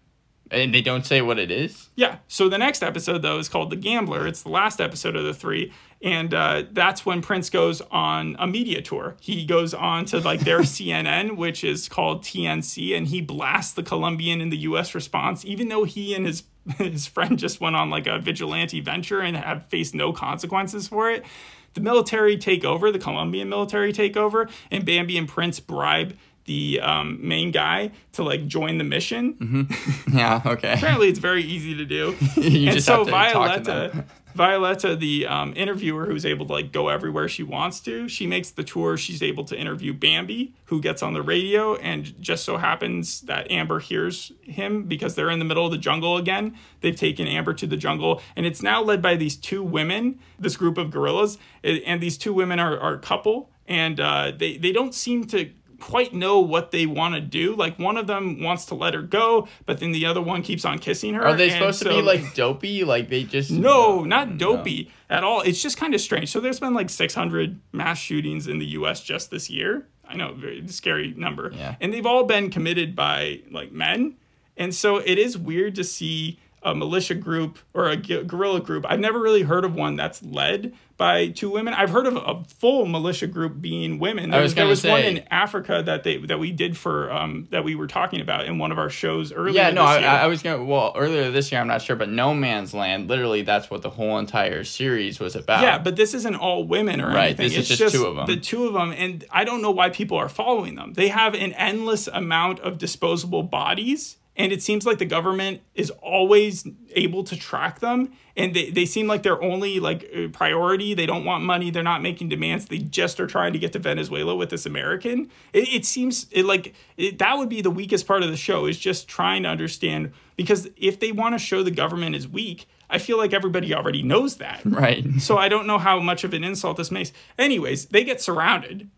And 0.50 0.74
they 0.74 0.82
don't 0.82 1.06
say 1.06 1.22
what 1.22 1.38
it 1.38 1.52
is. 1.52 1.90
Yeah. 1.98 2.20
So 2.30 2.48
the 2.48 2.58
next 2.58 2.82
episode 2.82 3.22
though 3.22 3.40
is 3.40 3.50
called 3.50 3.70
The 3.70 3.76
Gambler. 3.76 4.28
It's 4.28 4.44
the 4.44 4.50
last 4.50 4.80
episode 4.80 5.18
of 5.18 5.26
the 5.26 5.34
three, 5.34 5.74
and 6.02 6.34
uh, 6.34 6.64
that's 6.72 7.06
when 7.06 7.22
Prince 7.22 7.50
goes 7.50 7.82
on 7.92 8.38
a 8.40 8.48
media 8.48 8.82
tour. 8.82 9.18
He 9.20 9.46
goes 9.46 9.74
on 9.74 10.06
to 10.06 10.22
like 10.22 10.40
their 10.40 10.60
CNN, 10.76 11.36
which 11.36 11.66
is 11.66 11.90
called 11.90 12.24
TNC, 12.24 12.96
and 12.96 13.08
he 13.08 13.20
blasts 13.20 13.74
the 13.74 13.84
Colombian 13.84 14.40
and 14.40 14.54
the 14.54 14.60
U.S. 14.60 14.96
response, 14.96 15.44
even 15.44 15.68
though 15.68 15.84
he 15.84 16.16
and 16.16 16.26
his 16.26 16.44
his 16.78 17.08
friend 17.08 17.38
just 17.38 17.60
went 17.60 17.76
on 17.76 17.90
like 17.90 18.08
a 18.08 18.20
vigilante 18.20 18.80
venture 18.80 19.20
and 19.20 19.36
have 19.36 19.66
faced 19.66 19.94
no 19.94 20.14
consequences 20.14 20.88
for 20.88 21.12
it. 21.12 21.26
The 21.74 21.82
military 21.82 22.38
take 22.38 22.64
over, 22.64 22.92
the 22.92 23.00
Colombian 23.00 23.50
military 23.50 23.92
take 23.92 24.16
over, 24.16 24.50
and 24.72 24.86
Bambi 24.86 25.18
and 25.18 25.28
Prince 25.28 25.60
bribe 25.60 26.16
the 26.46 26.80
um, 26.82 27.26
main 27.26 27.52
guy 27.52 27.92
to 28.14 28.24
like 28.24 28.48
join 28.48 28.78
the 28.78 28.84
mission. 28.84 29.34
Mm-hmm. 29.36 30.18
Yeah, 30.18 30.42
okay. 30.46 30.74
Apparently, 30.74 31.10
it's 31.10 31.20
very 31.20 31.42
easy 31.42 31.76
to 31.76 31.86
do. 31.86 32.16
you 32.38 32.68
and 32.68 32.76
just 32.76 32.86
so 32.86 32.98
have 32.98 33.06
to 33.06 33.12
Violetta, 33.12 33.64
talk 33.64 33.64
to 33.64 33.98
them. 33.98 34.06
Violetta, 34.34 34.96
the 34.96 35.28
um, 35.28 35.54
interviewer 35.56 36.06
who's 36.06 36.26
able 36.26 36.46
to 36.48 36.54
like 36.54 36.72
go 36.72 36.90
everywhere 36.90 37.30
she 37.30 37.44
wants 37.44 37.80
to, 37.82 38.08
she 38.08 38.26
makes 38.26 38.50
the 38.50 38.64
tour. 38.64 38.98
She's 38.98 39.22
able 39.22 39.44
to 39.46 39.58
interview 39.58 39.94
Bambi, 39.94 40.54
who 40.66 40.82
gets 40.82 41.04
on 41.04 41.14
the 41.14 41.22
radio, 41.22 41.76
and 41.76 42.20
just 42.22 42.44
so 42.44 42.58
happens 42.58 43.22
that 43.22 43.50
Amber 43.52 43.80
hears 43.80 44.32
him 44.42 44.84
because 44.84 45.16
they're 45.16 45.30
in 45.30 45.40
the 45.40 45.46
middle 45.46 45.66
of 45.66 45.72
the 45.72 45.78
jungle 45.78 46.18
again. 46.18 46.58
They've 46.82 46.96
taken 46.96 47.28
Amber 47.28 47.54
to 47.54 47.68
the 47.68 47.78
jungle, 47.78 48.22
and 48.36 48.46
it's 48.46 48.62
now 48.62 48.82
led 48.82 49.02
by 49.02 49.16
these 49.16 49.36
two 49.36 49.64
women, 49.64 50.20
this 50.40 50.58
group 50.58 50.78
of 50.78 50.90
gorillas, 50.90 51.38
and 51.64 52.02
these 52.02 52.18
two 52.18 52.34
women 52.34 52.60
are, 52.60 52.80
are 52.80 52.94
a 52.96 53.00
couple, 53.00 53.50
and 53.68 54.00
uh, 54.00 54.32
they 54.36 54.58
they 54.58 54.72
don't 54.72 54.94
seem 54.94 55.26
to 55.28 55.52
quite 55.84 56.14
know 56.14 56.40
what 56.40 56.72
they 56.72 56.86
want 56.86 57.14
to 57.14 57.20
do. 57.20 57.56
Like 57.56 57.78
one 57.78 57.98
of 57.98 58.08
them 58.08 58.42
wants 58.42 58.66
to 58.68 58.76
let 58.76 58.94
her 58.94 59.02
go, 59.02 59.50
but 59.66 59.80
then 59.80 59.92
the 59.92 60.06
other 60.06 60.22
one 60.22 60.42
keeps 60.42 60.64
on 60.64 60.80
kissing 60.80 61.14
her. 61.14 61.26
Are 61.26 61.36
they 61.36 61.50
supposed 61.50 61.80
so, 61.80 61.90
to 61.90 61.96
be 61.98 62.02
like 62.02 62.34
dopey? 62.36 62.86
Like 62.86 63.10
they 63.10 63.26
just 63.26 63.52
No, 63.64 64.06
not 64.06 64.38
dopey 64.38 64.90
no. 65.10 65.18
at 65.18 65.24
all. 65.26 65.42
It's 65.42 65.62
just 65.62 65.76
kind 65.76 65.94
of 65.94 66.00
strange. 66.00 66.32
So 66.32 66.40
there's 66.40 66.62
been 66.62 66.74
like 66.74 66.90
600 66.90 67.60
mass 67.74 67.98
shootings 67.98 68.48
in 68.48 68.60
the 68.60 68.66
US 68.68 69.02
just 69.02 69.30
this 69.30 69.50
year. 69.50 69.86
I 70.08 70.16
know, 70.16 70.34
very 70.34 70.66
scary 70.70 71.14
number. 71.18 71.52
Yeah. 71.54 71.76
And 71.82 71.94
they've 71.94 72.06
all 72.06 72.24
been 72.24 72.50
committed 72.50 72.96
by 72.96 73.42
like 73.52 73.74
men. 73.74 74.16
And 74.56 74.74
so 74.74 74.98
it 74.98 75.18
is 75.18 75.38
weird 75.38 75.76
to 75.76 75.84
see 75.84 76.40
a 76.64 76.74
militia 76.74 77.16
group 77.16 77.60
or 77.74 77.90
a 77.90 77.98
guerrilla 77.98 78.62
group. 78.62 78.86
I've 78.88 79.00
never 79.00 79.20
really 79.20 79.44
heard 79.44 79.66
of 79.66 79.76
one 79.76 79.96
that's 79.96 80.24
led 80.24 80.74
by 80.98 81.28
two 81.28 81.50
women. 81.50 81.74
I've 81.74 81.90
heard 81.90 82.06
of 82.06 82.16
a 82.16 82.44
full 82.46 82.86
militia 82.86 83.28
group 83.28 83.60
being 83.60 84.00
women. 84.00 84.30
There 84.30 84.40
I 84.40 84.44
was, 84.44 84.56
there 84.56 84.68
was 84.68 84.82
say, 84.82 84.90
one 84.90 85.02
in 85.02 85.24
Africa 85.32 85.82
that 85.86 86.04
they 86.04 86.18
that 86.18 86.40
we 86.40 86.52
did 86.52 86.78
for 86.78 87.12
um, 87.12 87.48
that 87.52 87.64
we 87.64 87.76
were 87.76 87.88
talking 87.88 88.22
about 88.22 88.46
in 88.46 88.58
one 88.58 88.72
of 88.72 88.78
our 88.78 88.90
shows 88.90 89.32
earlier. 89.32 89.56
Yeah, 89.56 89.72
no, 89.72 89.84
I, 89.84 90.02
I, 90.02 90.28
was 90.28 90.42
gonna. 90.42 90.64
Well, 90.64 90.94
earlier 90.96 91.32
this 91.32 91.52
year, 91.52 91.60
I'm 91.62 91.68
not 91.68 91.82
sure, 91.82 91.96
but 91.96 92.10
No 92.10 92.34
Man's 92.34 92.74
Land. 92.74 93.10
Literally, 93.10 93.42
that's 93.42 93.70
what 93.70 93.82
the 93.82 93.90
whole 93.90 94.18
entire 94.18 94.64
series 94.64 95.20
was 95.20 95.36
about. 95.36 95.62
Yeah, 95.62 95.78
but 95.78 95.96
this 95.96 96.14
isn't 96.14 96.36
all 96.36 96.64
women 96.66 97.02
or 97.02 97.08
right, 97.08 97.38
anything. 97.38 97.50
This 97.50 97.58
it's 97.58 97.72
is 97.72 97.78
just, 97.78 97.94
just 97.94 97.96
two 97.96 98.06
of 98.06 98.16
them. 98.16 98.28
The 98.28 98.38
two 98.38 98.68
of 98.68 98.74
them, 98.74 98.92
and 98.92 99.26
I 99.32 99.44
don't 99.44 99.62
know 99.62 99.72
why 99.72 99.90
people 99.90 100.18
are 100.18 100.30
following 100.30 100.76
them. 100.76 100.94
They 100.94 101.10
have 101.10 101.34
an 101.34 101.54
endless 101.54 102.08
amount 102.08 102.60
of 102.60 102.78
disposable 102.78 103.44
bodies 103.44 104.18
and 104.36 104.52
it 104.52 104.64
seems 104.64 104.86
like 104.86 104.98
the 104.98 105.06
government 105.06 105.62
is 105.76 105.92
always 105.92 106.68
able 106.96 107.24
to 107.26 107.38
track 107.38 107.80
them. 107.80 108.12
And 108.36 108.56
they, 108.56 108.72
they 108.72 108.86
seem 108.86 109.06
like 109.06 109.22
their 109.22 109.42
only 109.44 109.80
like 109.80 110.32
priority. 110.34 110.96
They 110.96 111.06
don't 111.06 111.24
want 111.24 111.44
money. 111.44 111.70
They're 111.70 111.84
not 111.84 112.02
making 112.02 112.30
demands. 112.30 112.66
They 112.66 112.80
just 112.80 113.20
are 113.20 113.28
trying 113.28 113.54
to 113.54 113.60
get 113.60 113.74
to 113.74 113.80
venezuela 113.80 114.36
with 114.36 114.50
this 114.50 114.66
american. 114.66 115.30
It, 115.54 115.72
it 115.72 115.86
seems 115.86 116.28
it, 116.32 116.46
like 116.46 116.74
it, 116.98 117.20
that 117.20 117.38
would 117.38 117.50
be 117.50 117.62
the 117.62 117.72
weakest 117.72 118.08
part 118.08 118.24
of 118.24 118.30
the 118.30 118.38
show 118.38 118.66
is 118.66 118.80
just 118.80 119.08
trying 119.08 119.44
to 119.44 119.50
understand. 119.50 120.12
Because 120.36 120.68
if 120.78 121.00
they 121.00 121.12
want 121.12 121.36
to 121.36 121.40
show 121.40 121.62
the 121.62 121.72
government 121.72 122.16
is 122.16 122.28
weak 122.28 122.68
I 122.94 123.00
feel 123.00 123.18
like 123.18 123.34
everybody 123.34 123.74
already 123.74 124.04
knows 124.04 124.38
that. 124.38 124.62
Right. 124.74 125.06
So 125.20 125.38
I 125.38 125.50
don't 125.50 125.68
know 125.68 125.78
how 125.78 126.00
much 126.00 126.24
of 126.24 126.34
an 126.34 126.44
insult 126.44 126.78
this 126.78 126.90
makes. 126.90 127.14
Anyways, 127.38 127.86
they 127.86 128.04
get 128.04 128.22
surrounded. 128.22 128.90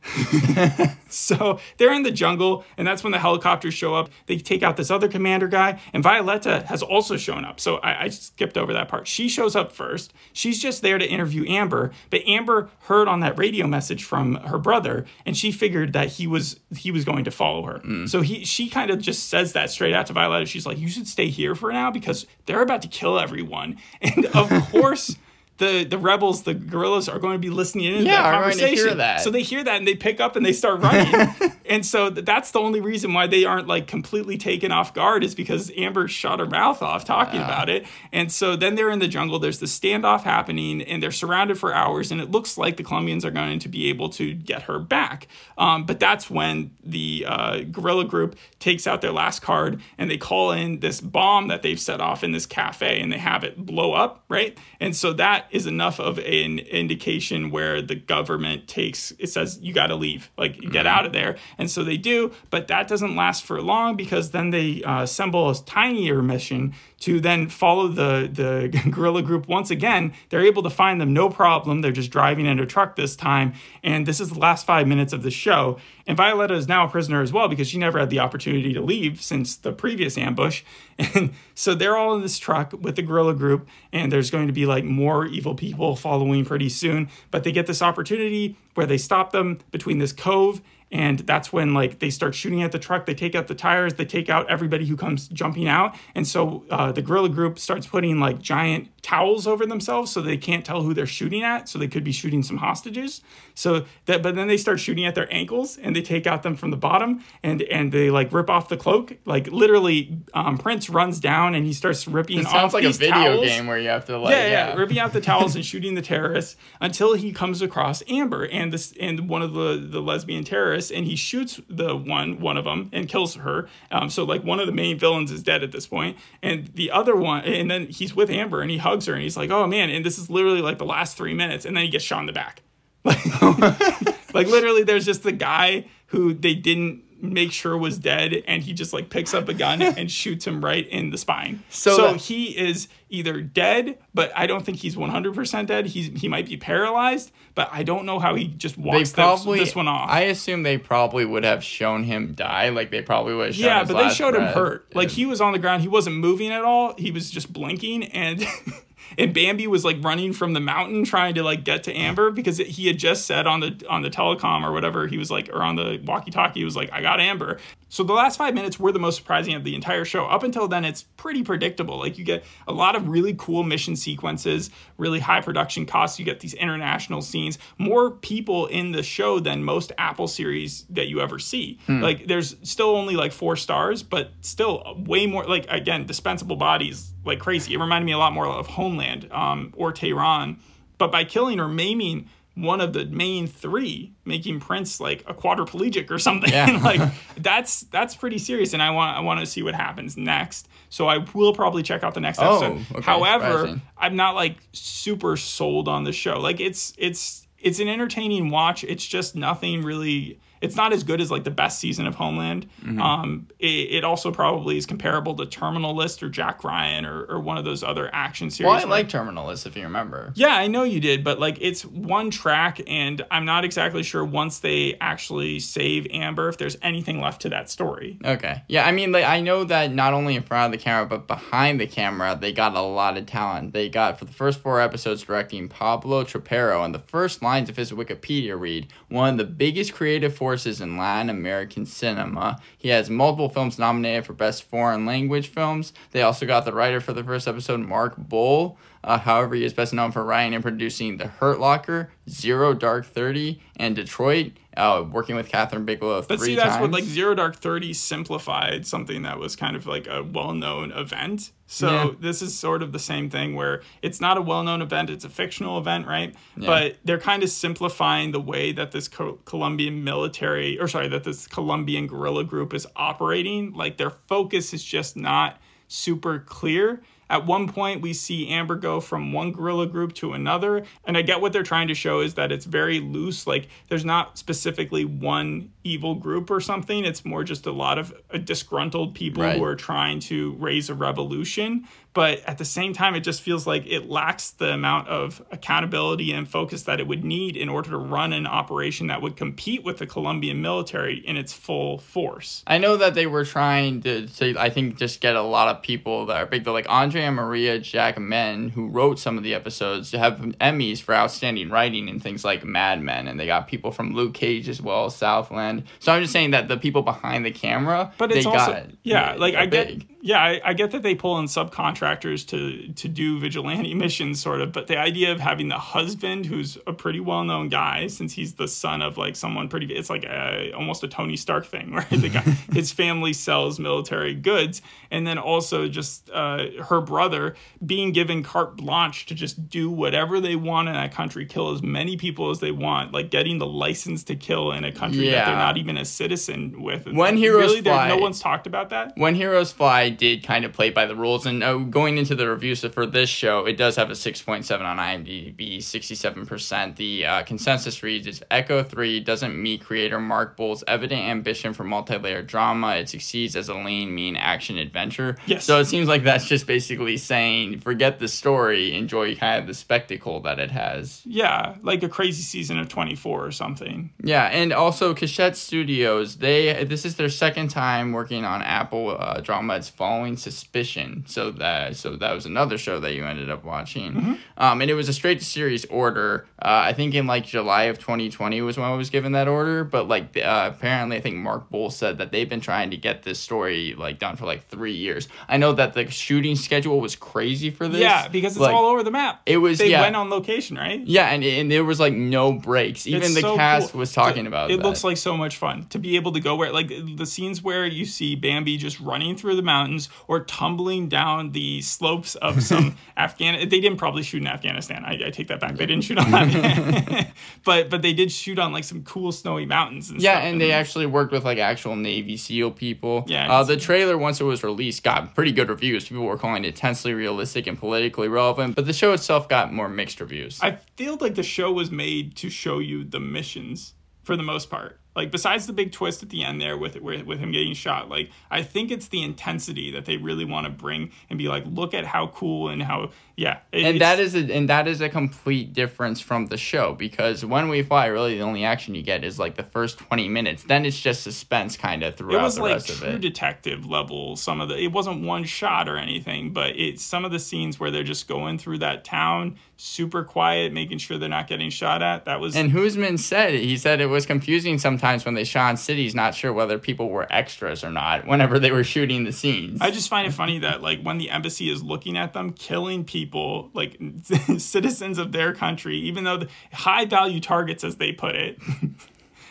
so 1.10 1.60
they're 1.78 1.94
in 1.94 2.04
the 2.04 2.12
jungle, 2.12 2.64
and 2.78 2.88
that's 2.88 3.04
when 3.04 3.12
the 3.12 3.20
helicopters 3.20 3.74
show 3.74 3.94
up. 3.94 4.10
They 4.28 4.38
take 4.38 4.64
out 4.64 4.78
this 4.78 4.90
other 4.90 5.10
commander 5.10 5.48
guy, 5.48 5.82
and 5.94 6.02
Violetta 6.02 6.66
has 6.68 6.82
also 6.82 7.18
shown 7.18 7.44
up. 7.44 7.60
So 7.60 7.78
I, 7.78 8.06
I 8.06 8.10
skipped 8.10 8.58
over 8.58 8.72
that 8.74 8.88
part. 8.88 9.08
She 9.08 9.28
shows 9.28 9.56
up 9.56 9.74
first. 9.74 10.14
She's 10.32 10.62
just 10.62 10.82
there 10.82 10.98
to 10.98 11.06
interview 11.06 11.46
Amber, 11.46 11.92
but 12.10 12.22
Amber 12.26 12.70
heard 12.84 13.08
on 13.08 13.20
that 13.20 13.38
radio 13.38 13.68
message 13.68 14.04
from 14.06 14.36
her 14.36 14.58
brother, 14.58 15.06
and 15.26 15.36
she 15.36 15.52
figured 15.52 15.94
that 15.94 16.08
he 16.08 16.26
was 16.26 16.60
he 16.76 16.90
was 16.92 17.04
going 17.04 17.26
to 17.26 17.32
follow 17.32 17.64
her. 17.64 17.80
Mm. 17.80 18.08
So 18.10 18.22
he 18.22 18.46
she 18.46 18.70
kind 18.70 18.92
of 18.92 19.02
just 19.02 19.30
says 19.30 19.54
that 19.54 19.70
straight 19.70 19.94
out 19.94 20.08
to 20.08 20.14
Violetta. 20.14 20.46
She's 20.46 20.66
like, 20.66 20.78
"You 20.78 20.88
should 20.88 21.08
stay 21.08 21.28
here 21.28 21.54
for 21.54 21.72
now 21.72 21.92
because 21.92 22.26
they're 22.46 22.62
about 22.62 22.82
to 22.84 22.88
kill 22.88 23.20
everyone." 23.20 23.78
And 24.02 24.26
of 24.28 24.50
course, 24.72 25.18
the 25.58 25.86
the 25.86 25.98
rebels, 25.98 26.44
the 26.44 26.54
guerrillas, 26.54 27.08
are 27.08 27.20
going 27.20 27.34
to 27.34 27.40
be 27.40 27.50
listening 27.50 27.86
in 27.86 28.06
yeah, 28.06 28.24
that 28.24 28.32
conversation. 28.32 28.98
That. 28.98 29.22
So 29.22 29.30
they 29.30 29.42
hear 29.42 29.64
that 29.64 29.78
and 29.78 29.88
they 29.88 29.96
pick 29.96 30.20
up 30.20 30.36
and 30.36 30.46
they 30.46 30.52
start 30.52 30.82
running. 30.82 31.34
and 31.66 31.86
so 31.86 32.10
that's 32.10 32.52
the 32.52 32.60
only 32.60 32.82
reason 32.82 33.14
why 33.14 33.28
they 33.28 33.46
aren't 33.46 33.68
like 33.68 33.88
completely 33.88 34.38
taken 34.38 34.72
off 34.72 34.94
guard 34.94 35.24
is 35.24 35.34
because 35.34 35.72
Amber 35.78 36.08
shot 36.10 36.40
her 36.40 36.46
mouth 36.46 36.82
off 36.82 37.06
talking 37.06 37.40
about 37.40 37.70
it. 37.70 37.86
And 38.12 38.32
so 38.32 38.56
then 38.56 38.76
they're 38.76 38.92
in 38.92 39.00
the 39.00 39.08
jungle. 39.08 39.40
There's 39.40 39.60
the 39.60 39.66
standoff 39.66 40.24
happening, 40.24 40.82
and 40.82 41.02
they're 41.02 41.12
surrounded 41.12 41.58
for 41.58 41.74
hours. 41.74 42.12
And 42.12 42.20
it 42.20 42.32
looks 42.32 42.58
like 42.58 42.76
the 42.76 42.84
Colombians 42.84 43.24
are 43.24 43.32
going 43.32 43.60
to 43.60 43.70
be 43.70 43.88
able 43.90 44.10
to 44.10 44.34
get 44.34 44.64
her 44.64 44.80
back. 44.80 45.28
Um, 45.58 45.86
but 45.86 46.00
that's 46.00 46.30
when 46.30 46.72
the 46.84 47.26
uh, 47.28 47.60
guerrilla 47.62 48.06
group 48.06 48.36
takes 48.60 48.88
out 48.88 49.02
their 49.02 49.14
last 49.14 49.42
card 49.42 49.82
and 49.98 50.12
they 50.12 50.18
call 50.18 50.52
in 50.52 50.80
this 50.82 51.00
bomb 51.00 51.48
that 51.48 51.62
they've 51.62 51.80
set 51.80 52.02
off 52.02 52.24
in 52.24 52.34
this 52.34 52.46
cafe, 52.46 53.00
and 53.00 53.12
they 53.12 53.18
have 53.18 53.46
it 53.46 53.66
blow 53.66 53.94
up, 53.94 54.26
right? 54.28 54.58
And 54.82 54.94
so 54.94 55.14
that 55.14 55.45
is 55.52 55.66
enough 55.66 56.00
of 56.00 56.18
an 56.20 56.60
indication 56.60 57.52
where 57.52 57.82
the 57.82 57.96
government 57.96 58.68
takes 58.68 59.12
it 59.20 59.28
says 59.28 59.60
you 59.62 59.74
got 59.74 59.88
to 59.88 59.96
leave 59.96 60.30
like 60.38 60.60
get 60.60 60.86
mm-hmm. 60.86 60.88
out 60.88 61.06
of 61.06 61.14
there 61.14 61.36
and 61.58 61.70
so 61.70 61.84
they 61.84 61.98
do 61.98 62.32
but 62.50 62.68
that 62.68 62.88
doesn't 62.88 63.16
last 63.16 63.44
for 63.44 63.62
long 63.62 63.96
because 63.96 64.32
then 64.32 64.50
they 64.50 64.84
uh, 64.84 65.04
assemble 65.04 65.50
a 65.50 65.56
tinier 65.56 66.22
mission 66.22 66.74
to 67.00 67.20
then 67.20 67.50
follow 67.50 67.88
the 67.88 68.30
the 68.32 68.90
guerrilla 68.90 69.22
group 69.22 69.48
once 69.48 69.70
again. 69.70 70.14
They're 70.30 70.46
able 70.46 70.64
to 70.64 70.70
find 70.70 71.00
them 71.00 71.14
no 71.14 71.30
problem. 71.30 71.82
They're 71.82 71.92
just 71.92 72.12
driving 72.12 72.46
in 72.46 72.60
a 72.60 72.66
truck 72.66 72.96
this 72.96 73.16
time, 73.16 73.54
and 73.84 74.06
this 74.06 74.20
is 74.20 74.30
the 74.30 74.40
last 74.40 74.66
five 74.66 74.88
minutes 74.88 75.14
of 75.14 75.24
the 75.24 75.32
show. 75.32 75.78
And 76.08 76.16
Violetta 76.16 76.54
is 76.54 76.68
now 76.68 76.86
a 76.86 76.90
prisoner 76.90 77.22
as 77.22 77.34
well 77.34 77.48
because 77.48 77.68
she 77.68 77.78
never 77.78 78.00
had 78.00 78.10
the 78.10 78.20
opportunity 78.20 78.74
to 78.74 78.82
leave 78.82 79.22
since 79.22 79.56
the 79.56 79.72
previous 79.72 80.18
ambush. 80.18 80.64
And 80.98 81.34
so 81.54 81.76
they're 81.76 81.98
all 81.98 82.16
in 82.16 82.22
this 82.22 82.40
truck 82.40 82.72
with 82.72 82.96
the 82.96 83.02
guerrilla 83.02 83.34
group, 83.34 83.68
and 83.92 84.12
there's 84.12 84.32
going 84.32 84.48
to 84.48 84.54
be 84.54 84.66
like 84.66 84.86
more 84.86 85.26
evil 85.26 85.54
people 85.54 85.98
following 85.98 86.46
pretty 86.46 86.70
soon. 86.70 87.10
But 87.32 87.44
they 87.44 87.52
get 87.52 87.68
this 87.68 87.82
opportunity 87.82 88.58
where 88.76 88.86
they 88.86 88.98
stop 88.98 89.34
them 89.34 89.60
between 89.72 89.98
this 89.98 90.14
cove 90.14 90.62
and 90.92 91.20
that's 91.20 91.52
when 91.52 91.74
like 91.74 92.00
they 92.00 92.10
start 92.10 92.36
shooting 92.36 92.62
at 92.64 92.72
the 92.72 92.80
truck 92.80 93.06
they 93.06 93.14
take 93.16 93.34
out 93.36 93.48
the 93.48 93.56
tires 93.56 93.96
they 93.96 94.06
take 94.06 94.30
out 94.30 94.50
everybody 94.50 94.86
who 94.86 94.96
comes 94.96 95.28
jumping 95.30 95.68
out. 95.68 95.96
And 96.14 96.28
so 96.28 96.64
uh, 96.70 96.92
the 96.92 97.02
guerrilla 97.02 97.30
group 97.30 97.58
starts 97.60 97.88
putting 97.88 98.20
like 98.20 98.40
giant 98.42 98.90
towels 99.02 99.46
over 99.46 99.66
themselves 99.66 100.12
so 100.12 100.22
they 100.22 100.38
can't 100.38 100.66
tell 100.66 100.82
who 100.82 100.94
they're 100.94 101.06
shooting 101.06 101.44
at 101.44 101.70
so 101.70 101.78
they 101.78 101.88
could 101.88 102.04
be 102.04 102.12
shooting 102.12 102.44
some 102.44 102.58
hostages. 102.58 103.22
So 103.56 103.86
that 104.06 104.22
but 104.22 104.36
then 104.36 104.48
they 104.48 104.58
start 104.58 104.80
shooting 104.80 105.06
at 105.06 105.16
their 105.16 105.32
ankles 105.34 105.78
and 105.78 105.96
they 105.96 106.02
take 106.02 106.28
out 106.28 106.44
them 106.44 106.56
from 106.56 106.72
the 106.72 106.78
bottom 106.78 107.24
and 107.44 107.62
and 107.64 107.92
they 107.92 108.10
like 108.10 108.32
rip 108.32 108.50
off 108.50 108.70
the 108.70 108.78
cloak. 108.78 109.18
Like 109.26 109.48
literally 109.48 110.18
um, 110.34 110.58
prince 110.58 110.90
runs 110.90 111.20
down 111.20 111.56
and 111.56 111.66
he 111.66 111.74
starts 111.74 112.08
ripping 112.08 112.40
It 112.40 112.46
off 112.46 112.52
sounds 112.52 112.74
like 112.74 112.84
a 112.84 112.92
video 112.92 113.12
towels. 113.36 113.46
game 113.48 113.68
where 113.68 113.80
you 113.80 113.90
have 113.90 114.06
to 114.06 114.18
like 114.18 114.32
Yeah, 114.34 114.48
yeah, 114.48 114.76
ripping 114.76 115.00
out 115.00 115.14
the 115.14 115.22
towels 115.32 115.56
and 115.56 115.66
shooting 115.66 115.96
the 115.96 116.02
terrorists 116.02 116.56
until 116.80 117.14
he 117.14 117.32
comes 117.32 117.62
across 117.62 118.04
Amber 118.08 118.46
and 118.46 118.72
this 118.74 118.94
and 119.00 119.28
one 119.30 119.42
of 119.42 119.54
the 119.54 119.76
the 119.90 120.02
lesbian 120.02 120.44
terrorists, 120.44 120.85
and 120.92 121.06
he 121.06 121.16
shoots 121.16 121.60
the 121.70 121.96
one 121.96 122.40
one 122.40 122.58
of 122.58 122.66
them 122.66 122.90
and 122.94 123.08
kills 123.08 123.36
her. 123.36 123.68
Um, 123.92 124.10
so 124.10 124.24
like 124.24 124.44
one 124.44 124.60
of 124.60 124.68
the 124.68 124.74
main 124.74 124.98
villains 124.98 125.32
is 125.32 125.44
dead 125.44 125.64
at 125.64 125.72
this 125.72 125.88
point, 125.88 126.18
and 126.42 126.68
the 126.76 126.92
other 126.92 127.16
one, 127.16 127.44
and 127.44 127.70
then 127.70 127.88
he's 127.88 128.16
with 128.16 128.30
Amber 128.30 128.62
and 128.62 128.72
he 128.72 128.78
hugs 128.78 129.06
her 129.06 129.14
and 129.14 129.22
he's 129.22 129.38
like, 129.38 129.50
oh 129.50 129.68
man, 129.68 129.90
and 129.90 130.06
this 130.06 130.18
is 130.18 130.30
literally 130.30 130.62
like 130.62 130.78
the 130.78 130.86
last 130.86 131.18
three 131.18 131.34
minutes, 131.34 131.66
and 131.66 131.76
then 131.76 131.84
he 131.84 131.90
gets 131.90 132.04
shot 132.04 132.20
in 132.20 132.26
the 132.26 132.34
back. 132.34 132.62
like 134.34 134.48
literally, 134.48 134.84
there's 134.84 135.06
just 135.06 135.24
the 135.24 135.32
guy 135.32 135.86
who 136.08 136.34
they 136.34 136.56
didn't 136.56 137.04
make 137.34 137.52
sure 137.52 137.78
was 137.78 137.98
dead 137.98 138.44
and 138.48 138.64
he 138.64 138.74
just 138.74 138.94
like 138.94 139.10
picks 139.10 139.34
up 139.34 139.48
a 139.50 139.54
gun 139.54 139.82
and 139.98 140.10
shoots 140.12 140.46
him 140.46 140.64
right 140.64 140.88
in 140.90 141.10
the 141.10 141.18
spine 141.18 141.64
So 141.70 141.96
so 141.96 142.12
that- 142.14 142.22
he 142.22 142.58
is 142.58 142.88
either 143.10 143.40
dead, 143.40 143.98
but 144.14 144.32
I 144.36 144.46
don't 144.48 144.66
think 144.66 144.80
he's 144.80 144.96
100% 144.96 145.68
dead. 145.68 145.86
He's 145.86 146.20
he 146.20 146.28
might 146.28 146.48
be 146.48 146.58
paralyzed, 146.58 147.32
but 147.54 147.70
I 147.72 147.84
don't 147.84 148.06
know 148.06 148.20
how 148.20 148.36
he 148.36 148.48
just 148.48 148.78
walks 148.78 148.98
this, 149.00 149.14
probably 149.14 149.60
this 149.60 149.76
one 149.76 149.88
off. 149.88 150.10
I 150.10 150.22
assume 150.22 150.64
they 150.64 150.78
probably 150.78 151.24
would 151.24 151.44
have 151.46 151.64
shown 151.64 152.04
him 152.04 152.34
die. 152.34 152.70
Like 152.70 152.92
they 152.92 153.02
probably 153.02 153.36
would 153.36 153.48
have 153.48 153.56
shown 153.56 153.66
yeah, 153.66 153.84
but 153.84 153.98
they 153.98 154.10
showed 154.10 154.36
him 154.36 154.44
hurt. 154.44 154.94
Like 154.96 155.10
he 155.10 155.26
was 155.26 155.40
on 155.40 155.54
the 155.54 155.60
ground, 155.60 155.82
he 155.84 155.88
wasn't 155.88 156.18
moving 156.18 156.52
at 156.52 156.64
all. 156.66 156.96
He 156.98 157.12
was 157.12 157.30
just 157.30 157.54
blinking 157.54 158.06
and 158.06 158.44
and 159.18 159.34
Bambi 159.34 159.68
was 159.68 159.86
like 159.86 159.98
running 160.02 160.34
from 160.34 160.54
the 160.54 160.60
mountain 160.60 161.04
trying 161.04 161.36
to 161.36 161.44
like 161.44 161.64
get 161.64 161.84
to 161.84 161.94
Amber 161.94 162.32
because 162.32 162.58
he 162.58 162.88
had 162.88 162.98
just 162.98 163.26
said 163.26 163.48
on 163.48 163.60
the 163.60 163.86
on 163.90 164.02
the 164.02 164.10
telecom 164.10 164.64
or 164.64 164.72
whatever 164.72 165.08
he 165.08 165.18
was 165.18 165.32
like 165.32 165.50
or 165.50 165.64
on 165.64 165.76
the 165.76 166.02
walkie-talkie 166.06 166.60
he 166.60 166.66
was 166.66 166.76
like 166.76 166.92
I 166.92 167.02
got 167.02 167.20
Amber. 167.20 167.60
So 167.88 168.04
the 168.04 168.14
last 168.14 168.38
5 168.38 168.54
minutes 168.54 168.80
were 168.80 168.92
the 168.92 169.00
most 169.00 169.16
surprising 169.16 169.54
of 169.54 169.64
the 169.64 169.74
entire 169.74 170.04
show. 170.04 170.26
Up 170.26 170.44
until 170.44 170.68
then 170.68 170.86
it's 170.86 171.04
pretty 171.04 171.44
predictable. 171.44 171.98
Like 171.98 172.18
you 172.18 172.26
get 172.26 172.44
a 172.68 172.74
lot 172.74 172.96
of 172.96 173.08
really 173.08 173.36
cool 173.38 173.64
mission 173.64 173.96
sequences, 173.96 174.70
really 174.98 175.20
high 175.20 175.42
production 175.42 175.86
costs, 175.86 176.20
you 176.20 176.26
get 176.26 176.40
these 176.40 176.54
international 176.56 177.22
scenes, 177.22 177.58
more 177.78 178.12
people 178.12 178.68
in 178.68 178.92
the 178.92 179.04
show 179.04 179.40
than 179.40 179.64
most 179.64 179.92
Apple 179.98 180.28
series 180.28 180.86
that 180.90 181.08
you 181.08 181.22
ever 181.22 181.40
see. 181.40 181.80
Hmm. 181.88 182.02
Like 182.02 182.28
there's 182.28 182.56
still 182.64 182.90
only 182.90 183.16
like 183.16 183.32
4 183.32 183.56
stars, 183.56 184.04
but 184.04 184.32
still 184.42 184.96
way 185.06 185.26
more 185.26 185.46
like 185.46 185.66
again 185.70 186.06
dispensable 186.06 186.58
bodies 186.58 187.14
like 187.26 187.40
crazy. 187.40 187.74
It 187.74 187.80
reminded 187.80 188.06
me 188.06 188.12
a 188.14 188.18
lot 188.18 188.34
more 188.34 188.48
of 188.48 188.68
Homeland 188.68 189.28
um, 189.32 189.74
or 189.76 189.92
Tehran. 189.92 190.58
But 190.98 191.12
by 191.12 191.24
killing 191.26 191.60
or 191.60 191.68
maiming 191.68 192.30
one 192.54 192.80
of 192.80 192.94
the 192.94 193.04
main 193.08 193.48
three, 193.48 194.14
making 194.24 194.62
Prince 194.62 195.02
like 195.02 195.24
a 195.28 195.34
quadriplegic 195.34 196.10
or 196.10 196.18
something, 196.20 196.50
Yeah. 196.52 196.80
like 196.84 197.02
that's 197.38 197.82
that's 197.82 198.16
pretty 198.16 198.38
serious. 198.38 198.72
And 198.74 198.82
I 198.82 198.92
want 198.92 199.18
I 199.18 199.20
want 199.20 199.42
to 199.42 199.46
see 199.46 199.62
what 199.62 199.76
happens 199.76 200.16
next. 200.16 200.70
So 200.90 201.08
I 201.08 201.18
will 201.34 201.54
probably 201.54 201.84
check 201.84 202.04
out 202.04 202.14
the 202.14 202.22
next 202.22 202.40
Oh, 202.40 202.64
episode. 202.64 202.86
okay, 202.98 203.02
However, 203.02 203.52
surprising. 203.52 203.82
I'm 203.98 204.16
not 204.16 204.36
like 204.36 204.58
super 204.72 205.36
sold 205.36 205.90
on 205.90 206.06
the 206.06 206.14
show. 206.14 206.40
Like 206.40 206.62
it's 206.62 206.94
it's 206.98 207.46
it's 207.58 207.80
an 207.80 207.90
entertaining 207.90 208.50
watch. 208.52 208.84
It's 208.86 209.06
just 209.06 209.36
nothing 209.36 209.82
really. 209.82 210.40
It's 210.66 210.76
not 210.76 210.92
as 210.94 211.04
good 211.04 211.22
as 211.22 211.32
like 211.32 211.44
the 211.44 211.52
best 211.52 211.80
season 211.80 212.08
of 212.08 212.16
Homeland. 212.16 212.68
Mm-hmm. 212.82 213.02
Um, 213.02 213.48
it, 213.60 213.66
it 213.68 214.04
also 214.04 214.32
probably 214.32 214.78
is 214.78 214.86
comparable 214.86 215.36
to 215.36 215.46
Terminal 215.46 215.96
List 215.96 216.24
or 216.24 216.30
Jack 216.30 216.64
Ryan 216.64 217.06
or, 217.06 217.24
or 217.26 217.40
one 217.40 217.58
of 217.58 217.66
those 217.66 217.84
other 217.84 218.10
action 218.14 218.50
series. 218.50 218.68
Well, 218.68 218.82
I 218.82 218.84
like 218.84 219.08
Terminal 219.10 219.48
List 219.48 219.66
if 219.66 219.78
you 219.78 219.84
remember. 219.84 220.34
yeah, 220.36 220.56
I 220.56 220.68
know 220.68 220.84
you 220.84 221.00
did, 221.00 221.24
but 221.24 221.40
like 221.40 221.58
it's 221.62 221.86
one 221.86 222.32
track, 222.32 222.82
and 222.88 223.24
I'm 223.32 223.46
not 223.46 223.64
exactly 223.64 224.04
sure 224.04 224.26
once 224.26 224.60
they 224.60 224.98
actually 225.00 225.60
save 225.60 226.08
Amber 226.12 226.50
if 226.50 226.58
there's 226.58 226.78
anything 226.82 227.22
left 227.22 227.42
to 227.44 227.50
that 227.50 227.70
story. 227.70 228.20
Okay. 228.26 228.64
Yeah, 228.68 228.86
I 228.86 228.92
mean, 228.92 229.12
like 229.12 229.26
I 229.26 229.42
know 229.42 229.64
that 229.66 229.94
not 229.94 230.14
only 230.14 230.36
in 230.36 230.44
front 230.44 230.74
of 230.74 230.80
the 230.80 230.84
camera 230.84 231.06
but 231.06 231.28
behind 231.28 231.80
the 231.80 231.88
camera, 231.88 232.38
they 232.40 232.52
got 232.52 232.76
a 232.76 232.82
lot 232.82 233.18
of 233.18 233.26
talent. 233.28 233.74
They 233.74 233.90
got 233.90 234.18
for 234.18 234.26
the 234.26 234.34
first 234.34 234.60
four 234.60 234.82
episodes 234.82 235.24
directing 235.24 235.70
Pablo 235.70 236.24
Trapero, 236.24 236.84
and 236.84 236.94
the 236.94 237.00
first 237.00 237.42
lines 237.42 237.70
of 237.70 237.78
his 237.78 237.92
Wikipedia 237.92 238.60
read, 238.60 238.88
"One 239.10 239.30
of 239.34 239.38
the 239.38 239.44
biggest 239.44 239.94
creative 239.94 240.36
forces 240.36 240.55
in 240.82 240.98
Latin 240.98 241.30
American 241.30 241.86
cinema." 241.86 242.60
He 242.78 242.90
has 242.90 243.10
multiple 243.10 243.50
films 243.50 243.78
nominated 243.78 244.26
for 244.26 244.34
best 244.34 244.64
foreign 244.64 245.06
language 245.06 245.48
films. 245.48 245.92
They 246.12 246.22
also 246.22 246.46
got 246.46 246.66
the 246.66 246.74
writer 246.74 247.02
for 247.02 247.14
the 247.14 247.24
first 247.24 247.48
episode, 247.48 247.80
Mark 247.82 248.16
Boal. 248.18 248.78
Uh, 249.06 249.20
however, 249.20 249.54
he 249.54 249.64
is 249.64 249.72
best 249.72 249.94
known 249.94 250.12
for 250.12 250.24
writing 250.26 250.56
and 250.56 250.64
producing 250.64 251.18
The 251.18 251.28
Hurt 251.28 251.60
Locker, 251.60 252.10
Zero 252.28 252.74
Dark 252.74 253.06
Thirty, 253.06 253.62
and 253.78 253.96
Detroit. 253.96 254.54
Uh, 254.76 255.06
working 255.10 255.38
with 255.38 255.48
Kathryn 255.48 255.86
Bigelow 255.86 256.22
But 256.28 256.40
three 256.40 256.48
see, 256.50 256.56
that's 256.56 256.72
times. 256.72 256.82
what 256.82 256.92
like 256.92 257.04
Zero 257.06 257.34
Dark 257.36 257.56
Thirty 257.56 257.94
simplified 257.94 258.86
something 258.86 259.22
that 259.22 259.40
was 259.40 259.56
kind 259.56 259.76
of 259.78 259.86
like 259.88 260.06
a 260.08 260.22
well-known 260.24 260.92
event. 260.92 261.52
So 261.68 261.90
Yeah. 261.90 262.10
this 262.20 262.42
is 262.42 262.58
sort 262.58 262.84
of 262.84 262.92
the 262.92 263.00
same 263.00 263.30
thing 263.30 263.56
where 263.56 263.82
it's 264.02 264.20
not 264.20 264.38
a 264.38 264.42
well-known 264.42 264.82
event; 264.82 265.10
it's 265.12 265.24
a 265.24 265.30
fictional 265.30 265.78
event, 265.78 266.08
right? 266.08 266.36
But 266.58 266.98
they're 267.06 267.20
kind 267.20 267.44
of 267.44 267.50
simplifying 267.50 268.32
the 268.32 268.42
way 268.42 268.72
that 268.74 268.92
this 268.92 269.08
Co- 269.08 269.40
Colombian 269.46 270.04
military, 270.04 270.78
or 270.80 270.88
sorry, 270.88 271.08
that 271.10 271.24
this 271.24 271.48
Colombian 271.48 272.08
guerrilla 272.08 272.44
group 272.44 272.74
is 272.74 272.86
operating. 272.96 273.72
Like 273.74 273.98
their 273.98 274.10
focus 274.28 274.74
is 274.74 274.84
just 274.84 275.16
not 275.16 275.58
super 275.88 276.40
clear. 276.40 277.02
At 277.30 277.46
one 277.46 277.68
point, 277.68 278.02
we 278.02 278.14
see 278.14 278.50
Amber 278.50 278.76
go 278.76 279.00
from 279.02 279.34
one 279.34 279.52
guerrilla 279.52 279.88
group 279.88 280.14
to 280.16 280.34
another. 280.34 280.86
And 281.06 281.18
I 281.18 281.22
get 281.24 281.42
what 281.42 281.54
they're 281.54 281.64
trying 281.64 281.88
to 281.88 281.96
show 281.96 282.20
is 282.20 282.36
that 282.36 282.52
it's 282.52 282.66
very 282.66 283.00
loose. 283.00 283.48
Like, 283.48 283.68
there's 283.90 284.06
not 284.06 284.38
specifically 284.38 285.06
one 285.06 285.72
evil 285.84 286.16
group 286.16 286.52
or 286.52 286.60
something. 286.62 287.04
It's 287.04 287.26
more 287.26 287.44
just 287.44 287.66
a 287.66 287.72
lot 287.72 287.98
of 287.98 288.14
uh, 288.34 288.38
disgruntled 288.38 289.16
people 289.16 289.44
Right. 289.44 289.58
who 289.58 289.64
are 289.64 289.76
trying 289.76 290.20
to 290.22 290.54
raise 290.54 290.90
a 290.90 290.94
revolution. 290.94 291.88
But 292.16 292.40
at 292.48 292.58
the 292.58 292.66
same 292.66 292.94
time, 292.94 293.14
it 293.14 293.20
just 293.20 293.42
feels 293.42 293.68
like 293.68 293.86
it 293.86 294.10
lacks 294.10 294.52
the 294.52 294.72
amount 294.72 295.10
of 295.10 295.44
accountability 295.52 296.32
and 296.32 296.48
focus 296.48 296.84
that 296.84 297.02
it 297.02 297.08
would 297.08 297.26
need 297.26 297.58
in 297.58 297.68
order 297.68 297.90
to 297.90 297.98
run 297.98 298.32
an 298.32 298.48
operation 298.48 299.08
that 299.08 299.22
would 299.22 299.36
compete 299.36 299.84
with 299.84 299.98
the 299.98 300.08
Colombian 300.08 300.62
military 300.62 301.18
in 301.18 301.36
its 301.36 301.52
full 301.52 301.98
force. 301.98 302.64
I 302.68 302.78
know 302.78 302.96
that 302.96 303.16
they 303.16 303.28
were 303.28 303.44
trying 303.44 304.02
to, 304.04 304.28
to, 304.28 304.56
I 304.58 304.70
think, 304.70 304.98
just 304.98 305.20
get 305.20 305.36
a 305.36 305.42
lot 305.42 305.68
of 305.68 305.84
people 305.84 306.26
that 306.28 306.38
are 306.38 306.46
big. 306.46 306.66
Like 306.66 306.90
Andrea 306.90 307.30
Maria 307.34 307.82
Jacquemetton, 307.82 308.72
who 308.72 308.88
wrote 308.88 309.20
some 309.20 309.38
of 309.38 309.44
the 309.44 309.54
episodes, 309.54 310.10
to 310.12 310.18
have 310.18 310.40
Emmys 310.40 311.02
for 311.02 311.14
outstanding 311.14 311.70
writing 311.70 312.08
and 312.08 312.24
things 312.24 312.46
like 312.46 312.64
Mad 312.64 313.02
Men, 313.02 313.28
and 313.28 313.38
they 313.38 313.46
got 313.46 313.68
people 313.68 313.92
from 313.92 314.14
Luke 314.14 314.34
Cage 314.34 314.70
as 314.70 314.82
well, 314.82 315.10
Southland. 315.10 315.84
So 316.00 316.14
I'm 316.14 316.22
just 316.22 316.32
saying 316.32 316.52
that 316.52 316.70
the 316.70 316.78
people 316.78 317.02
behind 317.02 317.46
the 317.46 317.52
camera, 317.52 318.14
But 318.18 318.32
it's 318.32 318.46
they 318.46 318.50
also 318.50 318.72
got 318.72 318.86
yeah, 319.04 319.34
like 319.34 319.56
I 319.56 319.66
get 319.66 320.02
yeah, 320.22 320.40
I, 320.40 320.62
I 320.64 320.74
get 320.74 320.92
that 320.92 321.04
they 321.04 321.14
pull 321.14 321.38
in 321.40 321.46
subcontractors 321.46 322.05
to 322.14 322.88
to 322.94 323.08
do 323.08 323.40
vigilante 323.40 323.94
missions, 324.06 324.40
sort 324.42 324.62
of. 324.62 324.72
But 324.72 324.88
the 324.88 324.98
idea 324.98 325.32
of 325.32 325.40
having 325.40 325.70
the 325.70 325.80
husband, 325.80 326.46
who's 326.46 326.78
a 326.86 326.94
pretty 326.94 327.20
well 327.20 327.44
known 327.44 327.70
guy, 327.70 328.08
since 328.08 328.34
he's 328.34 328.54
the 328.54 328.68
son 328.68 329.02
of 329.02 329.18
like 329.18 329.36
someone 329.36 329.68
pretty, 329.70 329.94
it's 329.94 330.10
like 330.10 330.24
a, 330.24 330.72
almost 330.74 331.04
a 331.04 331.08
Tony 331.08 331.36
Stark 331.36 331.66
thing, 331.66 331.92
right? 331.94 332.10
The 332.10 332.30
guy, 332.30 332.42
his 332.74 332.92
family 332.92 333.34
sells 333.34 333.80
military 333.80 334.34
goods, 334.36 334.82
and 335.10 335.26
then 335.26 335.38
also 335.38 335.88
just 335.88 336.30
uh, 336.32 336.66
her 336.84 337.02
brother 337.02 337.56
being 337.86 338.12
given 338.12 338.44
carte 338.44 338.76
blanche 338.76 339.26
to 339.28 339.36
just 339.36 339.70
do 339.70 339.90
whatever 339.90 340.40
they 340.40 340.56
want 340.56 340.88
in 340.88 340.94
that 340.94 341.12
country, 341.14 341.46
kill 341.46 341.72
as 341.72 341.82
many 341.82 342.18
people 342.18 342.50
as 342.52 342.60
they 342.60 342.72
want, 342.72 343.12
like 343.14 343.32
getting 343.32 343.58
the 343.58 343.66
license 343.66 344.24
to 344.26 344.36
kill 344.36 344.72
in 344.72 344.84
a 344.84 344.92
country 344.92 345.26
that 345.30 345.46
they're 345.48 345.56
not 345.56 345.78
even 345.78 345.98
a 345.98 346.06
citizen 346.06 346.82
with. 346.82 347.08
When 347.08 347.38
Heroes 347.38 347.70
really, 347.70 347.82
there- 347.82 348.08
no 348.08 348.18
one's 348.18 348.40
talked 348.40 348.68
about 348.68 348.90
that. 348.90 349.14
When 349.16 349.36
Heroes 349.36 349.72
Fly 349.72 350.10
did 350.10 350.44
kind 350.44 350.66
of 350.66 350.74
play 350.74 350.90
by 350.90 351.06
the 351.06 351.16
rules. 351.16 351.46
And 351.46 351.64
uh, 351.64 351.78
going 351.96 352.18
into 352.18 352.36
the 352.36 352.46
reviews 352.46 352.84
for 352.84 353.06
this 353.06 353.30
show, 353.30 353.66
it 353.66 353.78
does 353.78 353.96
have 353.96 354.10
a 354.10 354.14
6.7 354.14 354.82
on 354.82 354.98
IMDb, 354.98 355.78
67%. 355.78 356.98
The 356.98 357.26
uh, 357.26 357.44
consensus 357.44 358.04
reads 358.04 358.28
is 358.28 358.44
Echo 358.52 358.84
3 358.84 359.22
doesn't 359.22 359.56
meet 359.56 359.82
creator 359.82 360.20
Mark 360.20 360.58
Boal's 360.58 360.84
evident 360.90 361.22
ambition 361.22 361.74
for 361.74 361.86
multi 361.86 362.18
layered 362.18 362.48
drama. 362.48 362.96
It 362.96 363.08
succeeds 363.08 363.56
as 363.56 363.70
a 363.70 363.76
lean, 363.76 364.14
mean 364.14 364.36
action 364.36 364.78
adventure. 364.78 365.38
Yes. 365.46 365.64
So 365.64 365.80
it 365.80 365.86
seems 365.86 366.10
like 366.10 366.26
that's 366.26 366.46
just 366.46 366.68
basically 366.68 367.16
saying 367.16 367.80
forget 367.80 368.20
the 368.20 368.28
story, 368.28 368.94
enjoy 368.94 369.38
kind 369.38 369.62
of 369.62 369.66
the 369.66 369.74
spectacle 369.74 370.42
that 370.42 370.60
it 370.60 370.72
has. 370.72 371.22
Yeah, 371.26 371.76
like 371.82 372.04
a 372.04 372.10
crazy 372.10 372.42
season 372.42 372.78
of 372.78 372.90
24 372.90 373.46
or 373.46 373.52
something. 373.52 374.12
Yeah, 374.22 374.48
and 374.48 374.74
also 374.74 375.14
Keshet 375.14 375.56
Studios, 375.56 376.36
they 376.40 376.84
this 376.84 377.06
is 377.06 377.16
their 377.16 377.30
second 377.30 377.70
time 377.70 378.12
working 378.12 378.44
on 378.44 378.62
Apple 378.62 379.16
uh, 379.18 379.40
drama. 379.40 379.78
It's 379.78 379.88
following 379.88 380.36
Suspicion, 380.36 381.24
so 381.26 381.52
that 381.52 381.85
so 381.94 382.16
that 382.18 382.32
was 382.34 382.46
another 382.46 382.78
show 382.78 383.00
that 383.00 383.14
you 383.14 383.26
ended 383.26 383.50
up 383.50 383.64
watching, 383.64 384.14
Mm-hmm. 384.14 384.34
um, 384.58 384.82
and 384.82 384.90
it 384.92 384.94
was 384.94 385.10
a 385.10 385.14
straight 385.14 385.40
to 385.40 385.46
series 385.46 385.86
order. 385.86 386.46
Uh, 386.62 386.84
I 386.86 386.94
think 386.94 387.14
in 387.16 387.28
like 387.28 387.46
July 387.46 387.84
of 387.84 388.00
2020 388.00 388.62
was 388.62 388.78
when 388.78 388.86
I 388.88 388.96
was 388.96 389.10
given 389.10 389.34
that 389.34 389.48
order, 389.48 389.84
but 389.84 390.08
like 390.08 390.36
uh, 390.38 390.72
apparently 390.74 391.18
I 391.18 391.22
think 391.22 391.36
Mark 391.38 391.70
Boal 391.70 391.92
said 391.92 392.18
that 392.20 392.32
they've 392.32 392.48
been 392.50 392.62
trying 392.62 392.92
to 392.92 392.98
get 392.98 393.24
this 393.24 393.40
story 393.40 393.94
like 393.98 394.20
done 394.20 394.36
for 394.36 394.46
like 394.46 394.68
three 394.68 394.94
years. 394.94 395.28
I 395.48 395.58
know 395.58 395.74
that 395.74 395.94
the 395.94 396.10
shooting 396.10 396.56
schedule 396.56 397.00
was 397.02 397.16
crazy 397.16 397.70
for 397.70 397.88
this. 397.88 398.02
Yeah, 398.02 398.28
because 398.28 398.54
it's 398.54 398.62
like, 398.62 398.74
all 398.74 398.86
over 398.86 399.04
the 399.04 399.12
map. 399.12 399.42
It 399.46 399.58
was 399.58 399.78
They 399.80 399.90
yeah. 399.92 400.02
went 400.02 400.16
on 400.16 400.30
location, 400.30 400.78
right? 400.78 401.02
Yeah, 401.06 401.28
and, 401.30 401.44
and 401.44 401.70
there 401.72 401.84
was 401.84 402.00
like 402.00 402.14
no 402.14 402.54
breaks. 402.54 403.06
Even 403.08 403.24
It's 403.24 403.36
the 403.36 403.42
so 403.42 403.56
cast 403.56 403.92
cool. 403.92 404.00
was 404.00 404.14
talking 404.14 404.48
about 404.48 404.72
it 404.72 404.78
that. 404.78 404.84
looks 404.86 405.04
like 405.04 405.18
so 405.18 405.36
much 405.38 405.58
fun 405.58 405.86
to 405.90 406.00
be 406.00 406.16
able 406.16 406.32
to 406.34 406.40
go 406.40 406.56
where 406.56 406.72
like 406.72 406.90
the 407.18 407.26
scenes 407.26 407.62
where 407.62 407.86
you 407.86 408.06
see 408.06 408.36
Bambi 408.36 408.78
just 408.78 409.00
running 409.00 409.36
through 409.36 409.56
the 409.56 409.62
mountains 409.62 410.10
or 410.28 410.40
tumbling 410.44 411.10
down 411.10 411.52
the 411.52 411.75
slopes 411.82 412.36
of 412.36 412.62
some 412.64 412.98
Afghan 413.18 413.60
they 413.70 413.80
didn't 413.80 413.98
probably 413.98 414.24
shoot 414.24 414.42
in 414.42 414.48
Afghanistan. 414.48 415.04
I, 415.06 415.28
I 415.28 415.30
take 415.30 415.48
that 415.48 415.60
back. 415.60 415.76
They 415.76 415.86
didn't 415.86 416.04
shoot 416.04 416.18
on 416.18 416.32
that. 416.32 417.32
but 417.64 417.90
but 417.90 418.02
they 418.02 418.14
did 418.14 418.32
shoot 418.32 418.60
on 418.60 418.72
like 418.74 418.84
some 418.84 419.04
cool 419.04 419.32
snowy 419.32 419.66
mountains 419.66 420.10
and 420.10 420.22
Yeah, 420.22 420.34
stuff. 420.34 420.44
and 420.44 420.62
they 420.62 420.72
actually 420.72 421.06
worked 421.06 421.32
with 421.32 421.46
like 421.46 421.58
actual 421.58 421.96
Navy 421.96 422.38
SEAL 422.38 422.72
people. 422.72 423.24
Yeah, 423.28 423.52
Uh, 423.52 423.64
the 423.64 423.78
trailer, 423.78 424.18
once 424.18 424.40
it 424.42 424.44
was 424.46 424.64
released, 424.64 425.04
got 425.04 425.34
pretty 425.36 425.52
good 425.52 425.70
reviews. 425.70 426.08
People 426.08 426.26
were 426.26 426.38
calling 426.38 426.64
it 426.64 426.68
intensely 426.68 427.14
realistic 427.14 427.68
and 427.68 427.78
politically 427.78 428.28
relevant, 428.28 428.76
but 428.76 428.86
the 428.86 428.94
show 428.94 429.14
itself 429.14 429.48
got 429.50 429.72
more 429.74 429.90
mixed 429.90 430.20
reviews. 430.20 430.60
I 430.62 430.78
feel 430.98 431.18
like 431.20 431.36
the 431.36 431.44
show 431.44 431.72
was 431.72 431.92
made 431.92 432.36
to 432.38 432.50
show 432.50 432.80
you 432.80 433.04
the 433.04 433.20
missions 433.20 433.94
for 434.24 434.36
the 434.36 434.44
most 434.44 434.70
part. 434.70 435.00
Like 435.16 435.32
besides 435.32 435.66
the 435.66 435.74
big 435.74 435.92
twist 435.92 436.22
at 436.24 436.30
the 436.30 436.44
end 436.44 436.60
there 436.60 436.78
with 436.78 436.96
with, 437.00 437.26
with 437.26 437.40
him 437.40 437.52
getting 437.52 437.74
shot, 437.74 438.10
like 438.10 438.30
I 438.52 438.64
think 438.64 438.92
it's 438.92 439.08
the 439.08 439.24
intensity 439.24 439.92
that 439.92 440.06
they 440.06 440.18
really 440.18 440.46
want 440.46 440.66
to 440.66 440.72
bring 440.72 441.12
and 441.30 441.40
be 441.40 441.48
like, 441.48 441.64
look 441.66 441.94
at 441.94 442.06
how 442.06 442.28
cool 442.28 442.70
and 442.70 442.84
how 442.84 443.12
yeah. 443.38 443.60
it- 443.72 443.86
and 443.86 444.02
that 444.02 444.20
is 444.20 444.36
a 444.36 444.40
and 444.54 444.68
that 444.70 444.88
is 444.88 445.00
a 445.00 445.08
complete 445.10 445.74
difference 445.74 446.20
from 446.20 446.48
the 446.48 446.58
show 446.58 446.94
because 446.94 447.46
when 447.46 447.70
we 447.70 447.82
fly, 447.82 448.08
really 448.08 448.36
the 448.38 448.44
only 448.44 448.66
action 448.66 448.94
you 448.94 449.02
get 449.02 449.24
is 449.24 449.40
like 449.40 449.56
the 449.56 449.64
first 449.64 449.98
twenty 449.98 450.28
minutes. 450.28 450.64
Then 450.64 450.86
it's 450.86 451.00
just 451.00 451.24
suspense 451.24 451.78
kind 451.78 452.04
of 452.04 452.14
it 452.14 452.18
throughout 452.18 452.44
was 452.44 452.56
the 452.56 452.62
like 452.64 452.74
rest 452.74 452.90
of 452.90 452.98
true 452.98 453.10
it. 453.12 453.22
detective 453.22 453.86
level. 453.86 454.36
Some 454.36 454.60
of 454.60 454.68
the 454.68 454.78
it 454.78 454.92
wasn't 454.92 455.24
one 455.24 455.46
shot 455.46 455.88
or 455.88 455.98
anything, 455.98 456.52
but 456.52 456.76
it's 456.76 457.04
some 457.04 457.24
of 457.24 457.32
the 457.32 457.40
scenes 457.40 457.80
where 457.80 457.90
they're 457.90 458.04
just 458.04 458.28
going 458.28 458.58
through 458.58 458.80
that 458.80 459.06
town, 459.06 459.56
super 459.78 460.24
quiet, 460.26 460.74
making 460.74 460.98
sure 460.98 461.18
they're 461.18 461.30
not 461.30 461.48
getting 461.48 461.70
shot 461.70 462.02
at. 462.02 462.26
That 462.26 462.42
was 462.42 462.54
And 462.56 462.72
Huisman 462.72 463.18
said 463.18 463.54
he 463.54 463.78
said 463.78 464.02
it 464.02 464.08
was 464.08 464.26
confusing 464.26 464.78
sometimes 464.78 465.05
when 465.26 465.36
they 465.36 465.44
shot 465.44 465.70
in 465.70 465.78
cities, 465.78 466.16
not 466.16 466.34
sure 466.34 466.52
whether 466.52 466.78
people 466.80 467.10
were 467.10 467.28
extras 467.30 467.84
or 467.84 467.92
not 467.92 468.28
whenever 468.28 468.60
they 468.60 468.72
were 468.72 468.84
shooting 468.84 469.24
the 469.24 469.32
scenes. 469.32 469.80
I 469.82 469.92
just 469.92 470.10
find 470.10 470.28
it 470.28 470.32
funny 470.32 470.60
that 470.60 470.82
like 470.82 471.02
when 471.02 471.18
the 471.18 471.30
embassy 471.30 471.70
is 471.70 471.84
looking 471.84 472.18
at 472.18 472.34
them 472.34 472.54
killing 472.54 473.06
people 473.06 473.70
like 473.74 473.98
citizens 474.58 475.18
of 475.18 475.32
their 475.32 475.54
country 475.54 475.98
even 475.98 476.24
though 476.24 476.38
the 476.38 476.50
high 476.74 477.06
value 477.06 477.40
targets 477.40 477.84
as 477.84 477.98
they 477.98 478.12
put 478.12 478.36
it. 478.36 478.60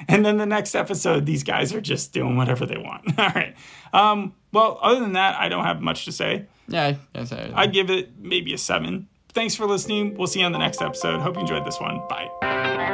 And 0.08 0.26
then 0.26 0.38
the 0.38 0.44
next 0.44 0.74
episode 0.74 1.24
these 1.24 1.44
guys 1.44 1.72
are 1.72 1.80
just 1.80 2.12
doing 2.12 2.36
whatever 2.36 2.66
they 2.66 2.76
want. 2.76 3.06
All 3.18 3.28
right. 3.28 3.54
Um 3.92 4.34
well 4.52 4.78
other 4.82 4.98
than 4.98 5.12
that 5.12 5.40
I 5.40 5.48
don't 5.48 5.64
have 5.64 5.80
much 5.80 6.04
to 6.06 6.12
say. 6.12 6.46
Yeah, 6.66 6.96
yes, 7.14 7.30
I, 7.30 7.52
I 7.54 7.66
give 7.68 7.90
it 7.90 8.10
maybe 8.18 8.52
a 8.52 8.58
7 8.58 9.06
thanks 9.34 9.54
for 9.54 9.66
listening. 9.66 10.16
We'll 10.16 10.26
see 10.26 10.40
you 10.40 10.46
on 10.46 10.52
the 10.52 10.58
next 10.58 10.82
episode. 10.82 11.20
Hope 11.20 11.36
you 11.36 11.42
enjoyed 11.42 11.64
this 11.64 11.80
one. 11.80 12.00
Bye 12.08 12.93